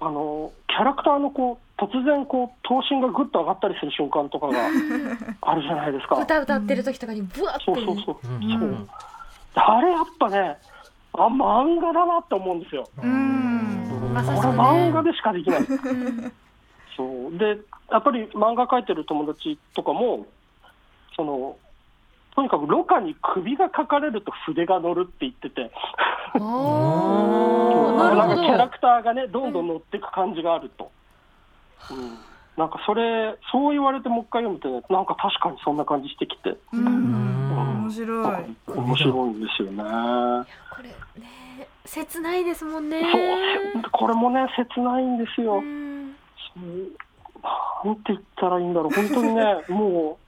[0.00, 4.54] あのキャラクターのこう突然こう頭身がぐっと上がったりする瞬間とかが
[5.42, 6.16] あるじゃないですか。
[6.16, 8.28] 歌歌ってる時とかにブワってそうそうそう。
[8.28, 8.88] うんそう
[9.60, 10.56] あれやっぱね、
[11.18, 12.88] あ漫画だなって思うんですよ。
[13.02, 13.88] うん。
[13.88, 15.60] これ漫画でしかできない。
[16.96, 17.36] そう。
[17.36, 17.58] で
[17.90, 20.26] やっぱり漫画描いてる友達とかも
[21.16, 21.56] その
[22.34, 25.72] とにかくロカに首が描かれると筆が乗るって言ってて。
[26.38, 30.90] なんかキャラどクターがねどんどん乗っていく感じがあると、
[31.90, 32.18] うん、
[32.56, 36.56] なんかそれそう言われてもう一回読むとねなんか確かにそんな感じしてきて。
[36.72, 37.37] うんん
[37.88, 38.76] 面白い。
[38.76, 39.84] 面白いんですよね。
[40.70, 40.88] これ
[41.20, 45.54] ね切ないですもんねそうせこれもね切ないんですよ。
[45.56, 46.14] うん
[47.84, 50.18] なんて言ったらいいんだろう、本当にね、 も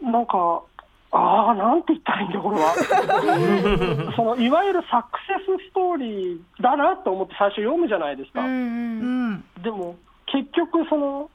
[0.00, 0.62] う、なんか、
[1.10, 4.12] ああ、なんて言ったらいいんだ、これは。
[4.14, 8.40] そのいわゆるサクセスストーリーだなと思って最初読むじゃないですか。
[8.40, 9.96] うんううんんでも、
[10.26, 11.30] 結局、その、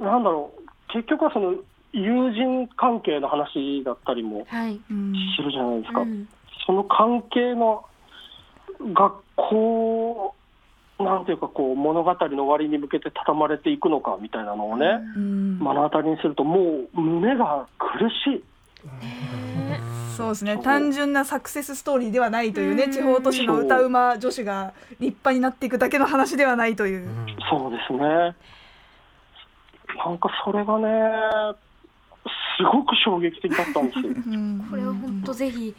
[0.00, 1.54] なんだろう、結局はその、
[1.92, 6.00] 友人関係の話だったりもはいうんするじゃないですか。
[6.02, 6.28] うん
[6.66, 7.86] その関係の
[8.92, 10.34] 学校、
[10.98, 14.86] なんていうかこう物語の終わりに向けて畳まれていくのかみたいなのをね、
[15.16, 18.44] うん目の当たりにすると、もう胸が苦しい。
[18.84, 19.80] ね
[20.14, 27.08] そうですね単純なサクセスストーリーではないというねうん地方都市の歌うま女子が立派になっていくだけの話ではないという。
[27.48, 27.98] そうですね。
[30.04, 30.88] なんかそれがね、
[32.58, 34.08] すごく衝撃的だったんですよ。
[34.08, 34.66] うん。
[34.68, 35.74] これは本当ぜひ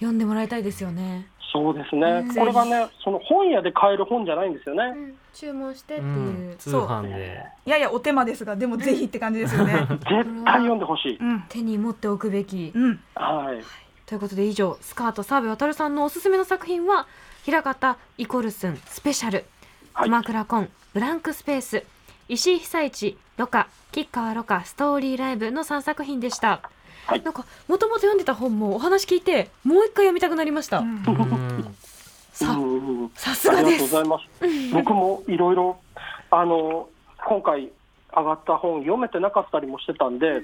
[0.00, 1.28] 読んでもらいたいですよね。
[1.52, 2.24] そうですね。
[2.26, 2.34] うん。
[2.34, 5.14] これがね、その本屋で買える本じゃないんですよね。
[5.32, 6.56] 注文してってういう、ん。
[6.58, 7.44] 通販で。
[7.64, 9.86] ややお手間ですがでもぜひって感じですよね。
[10.10, 11.16] 絶対読んでほしい。
[11.16, 11.44] うん。
[11.48, 12.72] 手に持っておくべき。
[12.74, 13.00] うん。
[13.14, 13.62] はい。
[14.06, 17.06] ということで以上スカート澤部渉さんのおすすめの作品は
[17.44, 19.44] 平方イコルスンスペシャル。
[19.92, 20.10] はい。
[20.10, 21.84] 鎌倉コンブランクスペース
[22.28, 26.60] 石井被災地ロカ吉川ロカストーリーライブの3作品でした、
[27.06, 27.22] はい。
[27.22, 30.82] なんかもともと読んでた本もお話聞いてもう一回読みたくなりました、
[32.32, 32.56] さ
[33.14, 34.24] さすがでありがとうすございます。
[34.72, 35.78] 僕もいろいろ、
[36.30, 36.88] あの、
[37.26, 37.70] 今回
[38.14, 40.42] 上がった本読めてなかったりもしてたんで、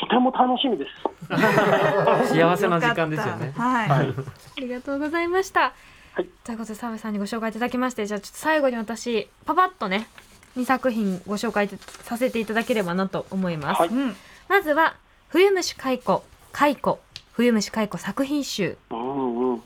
[0.00, 2.32] とても楽しみです。
[2.34, 3.52] 幸せな時間ですよね。
[3.56, 4.08] はい、はい。
[4.08, 5.72] ありがとうございました。
[6.14, 6.26] はい。
[6.42, 10.08] ということで澤部さんにご紹介いただきましてじゃあちょっと最後に私パパッとね
[10.56, 11.68] 2作品ご紹介
[12.04, 13.80] させていただければなと思います。
[13.80, 13.88] はい。
[13.90, 14.16] うん。
[14.48, 14.96] まずは
[15.28, 16.22] 冬虫蚕
[16.52, 16.98] 蚕
[17.32, 18.76] 冬虫蚕作品集。
[18.90, 19.60] うんうんうん。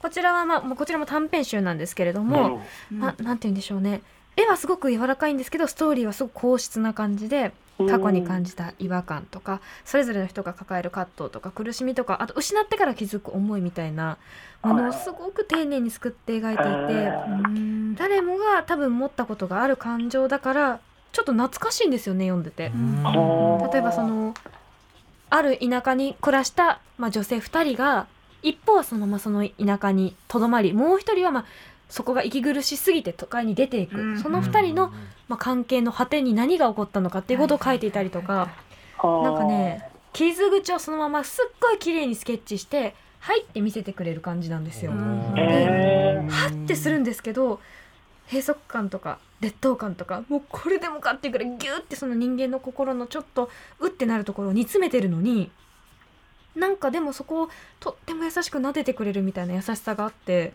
[0.00, 4.02] こちらはまあこちらも短編集なんですけれども、ななんて言うんでしょうね。
[4.36, 14.16] 絵はすごく柔らかいんですけどストーリーはすごく硬質な感じで過去に感じた違和感とかそれぞれの人が抱える葛藤とか苦しみとかあと失ってから気づく思いみたいな
[14.62, 17.12] ものをすごく丁寧に作って描いていて
[17.48, 17.94] うん。
[17.94, 20.80] 誰もが多分持ったことがある感情だから
[21.12, 22.70] ちょっと懐かしいんですよね読んでて。
[23.02, 24.34] はあ例えばその
[25.28, 28.06] ある田舎に暮らした、まあ、女性2人が
[28.42, 31.44] 一方はそのままその田舎にとどまりもう一人はまあ
[31.88, 34.18] そこが息苦しすぎて都会に出ていく、うん。
[34.18, 34.92] その2人の、
[35.28, 38.50] まあ、関係の果てに何が起こったのかっていうことを書いていたりとか、
[39.02, 44.92] なんかね傷口をそのまますっごい綺麗にスケッチして「はい」って見せてくれる感じなんですよ。
[44.92, 45.34] ん。
[45.36, 47.60] へはってするんですけど
[48.26, 55.50] 閉塞感とか劣等感とかもうこれでもかっていうくらいギューってその人間の心のちょっとうってなるところを煮詰めてるのに
[56.54, 60.54] なんかでもそこをとっても優しく撫でてくれるみたいな優しさがあって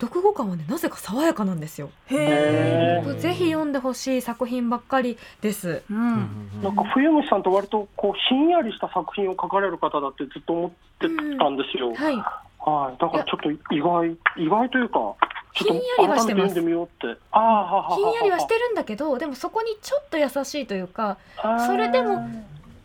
[0.00, 1.90] 読後感はねなぜか爽やかなんですよ。
[2.06, 3.14] へえ。
[3.18, 5.82] ぜひ読んでほしい作品ばっかりです。
[5.90, 6.50] うん。
[6.62, 11.94] なんか冬虫さんって割とこうひんやりした作品を書かれる方だってずっと思ってたんですよ。
[11.94, 12.16] はい、
[12.58, 13.00] はい。
[13.00, 15.14] だからちょっと意外意外というか、ちょっ
[15.54, 17.20] とひんやりはしてます改めて読んでみようって。
[17.32, 21.18] ああはははひんやりはしてるんだけどでもそこにちょっと優しいというか
[21.66, 22.28] それでも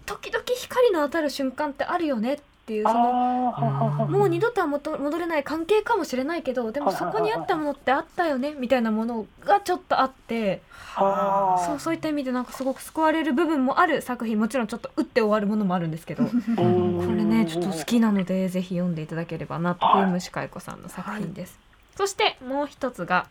[0.06, 10.64] 時々光の当たる瞬間ってあるよねっっていうそのもう二度とは戻戻れない関係かもしれないけどでもそこにあったものってあったよねみたいなものがちょっとあって
[10.98, 17.18] そうそういった意味でなんかすごく救われる部分もある作品もちろんちょっと打って終わるものもあるんですけどこうん。
[17.18, 21.60] れねちょっと好きなのでぜひ読んでいただければなと虫かいこさんの作品です。
[21.96, 23.28] そしてもう一つが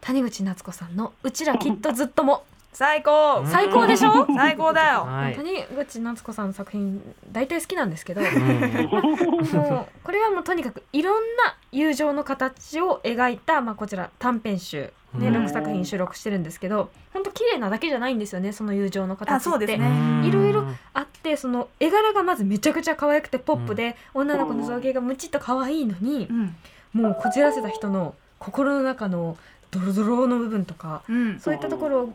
[0.00, 2.44] 谷口夏子さんの「うちらきっとずっとも
[2.74, 3.40] 最高。
[3.40, 3.46] うん。
[3.46, 4.26] 最高でしょ？
[4.34, 5.04] 最高だよ。
[5.04, 5.34] はい。
[5.36, 7.00] 谷口夏子さんの作品
[7.32, 8.28] 大体好きなんですけどうん。
[8.28, 15.36] もうこれはもうとにかくいろんな友情の形を描いた、まあ、こちら短編集、ね、うん。
[15.46, 19.34] 6作品収録してるんですけど本当綺麗なだけじゃないんですよねその友情の形って。
[19.34, 20.26] あそうですね。
[20.26, 26.56] いろいろあってその絵柄がまずめちゃくちゃ可愛くてポップで、女の子の造形がむちっと可愛いのにう、ん。
[26.92, 29.36] もうこじらせた人の心の中の
[29.70, 31.40] ドロドロの部分とかうん。
[31.40, 32.12] そういったところを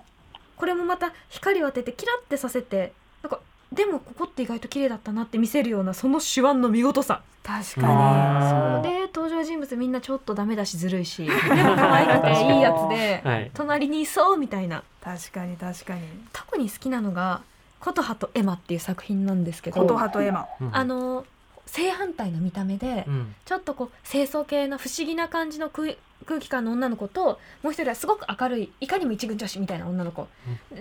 [0.60, 2.91] これもまた光を当ててキラッてさせて
[3.24, 3.39] なんか
[3.72, 7.22] でもここって意外と綺麗だったなって見せるようなその手腕の見事さ。
[7.41, 8.82] 確かあー。
[8.82, 11.38] で登場人物みんなちょっとダメだしずるいし でも
[11.76, 13.51] 可愛くていいやつで、はい。
[13.53, 14.78] 隣にいそうみたいな。
[14.78, 16.01] に確かに確かに。
[16.34, 17.41] 特に好きなのが
[17.80, 20.47] 「琴葉とエマ」っていう作品なんですけど琴葉とエマ。
[20.60, 20.70] うん。
[20.76, 21.26] あの
[21.70, 23.36] 正反対の見た目で、うん。
[23.46, 25.96] ちょっとこう清楚系な不思議な感じの空
[26.26, 30.28] 空気感の女の子ともう一人はすごく明るいいかにも一軍女子みたいな女の子、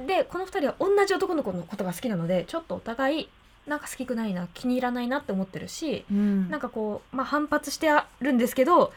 [0.07, 3.29] でこの二人は同じ男の子のことが好きなのでちょっとお互い
[3.67, 6.51] なんか好きくないな気に入らないなって思ってるし、うん。
[6.51, 8.93] なんかこう、まあ、反発してあるんですけど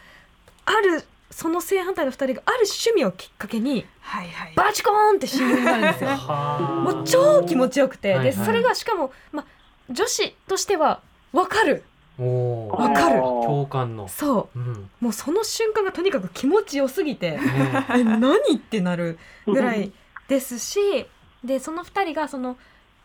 [0.66, 4.54] あるその正反対の二人がある趣味をきっかけにはいはい。
[4.56, 6.10] バチコーンって親友になるんですよ。
[6.16, 6.94] はあ。
[6.94, 9.46] もう超気持ちよくて、でそれがしかも、まあ、
[9.90, 11.02] 女子としては
[11.34, 11.84] 分かる。
[12.18, 13.20] わかる。
[13.22, 14.08] 共感の。
[14.08, 14.60] そう。
[14.60, 14.90] うん。
[15.00, 17.86] もうその瞬間がとにかく気持ちよすぎてね。
[17.96, 19.92] え何ってなるぐらい
[20.28, 20.80] ですし
[21.44, 22.58] でその2人がその、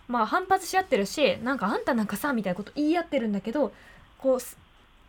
[0.09, 3.73] まあ、反発し合ってるしなんかあんたなんかさみたいなこと言い合ってるんだけど
[4.19, 4.59] こうす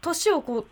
[0.02, 0.66] 年をこう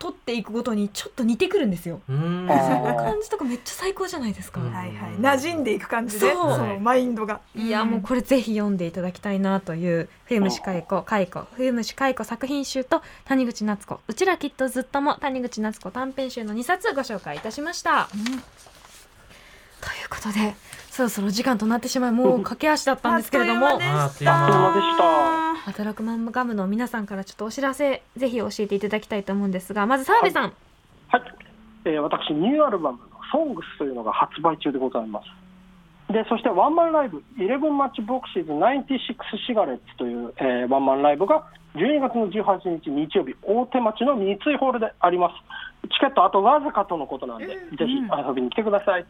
[0.00, 2.00] 取っていくごとにちょっと似てくるんですよ。
[2.06, 2.48] その
[2.96, 4.58] 感じとかめっちゃ最高じゃないですか。
[4.58, 4.72] うん。
[4.72, 5.12] はいはい。
[5.12, 6.32] 馴染んでいく感じで。
[6.32, 6.52] そう。
[6.54, 7.42] そのマインドが。
[7.54, 14.00] いやもうこれぜひ読んでいただきたいなという冬虫かいこかいこ冬虫かいこ作品集と谷口夏子。
[14.08, 18.08] うちらきっとずっとも谷口夏子短編集の2冊ご紹介いたしました。
[18.10, 20.54] ということで
[21.00, 23.68] そろそろ時間となってしまいもう駆け足だったんですけれども。
[23.68, 25.54] あっという間でしあっという間でした。
[25.70, 30.52] 働くマンガムの皆さんからちょっとお知らせぜひ教えていただきたいと思うんですがまず澤部さん、
[31.08, 31.22] はい、
[31.84, 36.12] えー私、ニューアルバムの「SONGS」というのが発売中でございます。
[36.12, 41.44] でそしてワンマンライブ「11マッチボクシーズ96シガレッツ」という、えーワンマンライブが
[41.76, 45.34] 12月の18日日曜日大手町の三井ホールであります。
[45.88, 47.94] チケットあとわずかとのことなんで、ぜひ
[48.28, 49.06] 遊びに来てください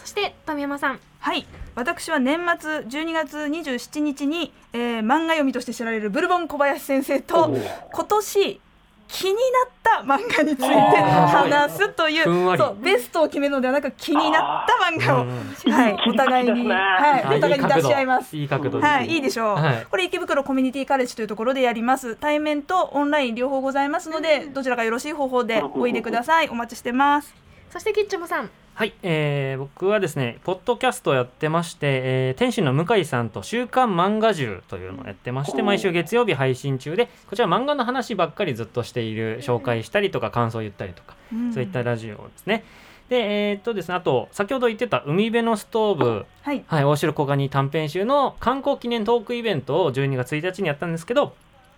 [0.00, 1.00] そして富山さん。
[1.20, 1.46] はい。
[1.74, 7.54] 私は年末12月27日に、えー漫画読みとして知られるブルボン小林先生と
[7.92, 8.60] 今年
[9.08, 12.24] 気になった漫画について話すという
[12.56, 15.72] そうベストを決めるのではなく気になった漫画を、うん。
[15.72, 18.36] はい、 お互いに、はい、お互いに出し合います。
[18.36, 19.86] いいはい、いいでしょう、はい。
[19.90, 22.16] これ池袋コミュニティカレッジというところでやります。
[22.16, 26.48] 対面とオンライン両方ございますのでどちらかよろしい方法でおいでください。
[26.48, 27.34] お待ちしてます。
[27.70, 41.14] そしてキッチョモさんはい、えー僕はですねポッドキャストをやってまして、えー天使の向井さんと「週刊漫画集」というのをやってまして毎週月曜日配信中でこちら漫画の話ばっかりずっとしている紹介したりとか感想を言ったりとか
[41.52, 42.64] そういったラジオですね。
[43.08, 46.64] でえーっとですねあと先ほど言ってた「海辺のストーブ」はい。
[46.66, 51.36] はい、大城小蟹短編集の観光記念トークイベントを12月1日にやったんですけど、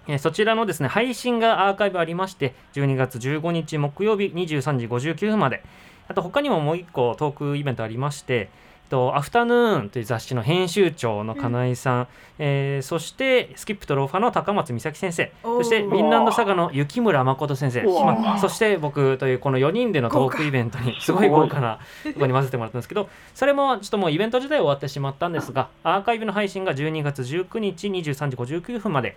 [0.09, 5.63] えーそちらのですね配信がアーカイブありまして12月15日木曜日23時59分まで
[6.09, 8.49] あと他にももう一個トークイベントありまして
[8.89, 15.33] とアフタヌーンという雑誌の編集長の金井さん、えーそしてスキップとローファの高松美咲先生。
[15.43, 21.29] そしてフィンランドサガの雪村誠先生、まあそして僕というこの4人でのトークイベントにすごい。
[21.29, 29.17] 豪華なところに混ぜてもらったんですけどそれもちょっともうイベント自体終わってしまったんですがアーカイブの配信が12月19日23時59分まで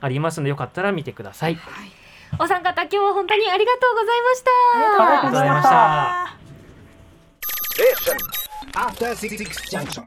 [0.00, 1.58] ありますのでよかったら見てください。
[2.38, 6.40] お三方今日は本当にありがとうございましたありがとうございました。
[8.72, 10.06] After Six Junction.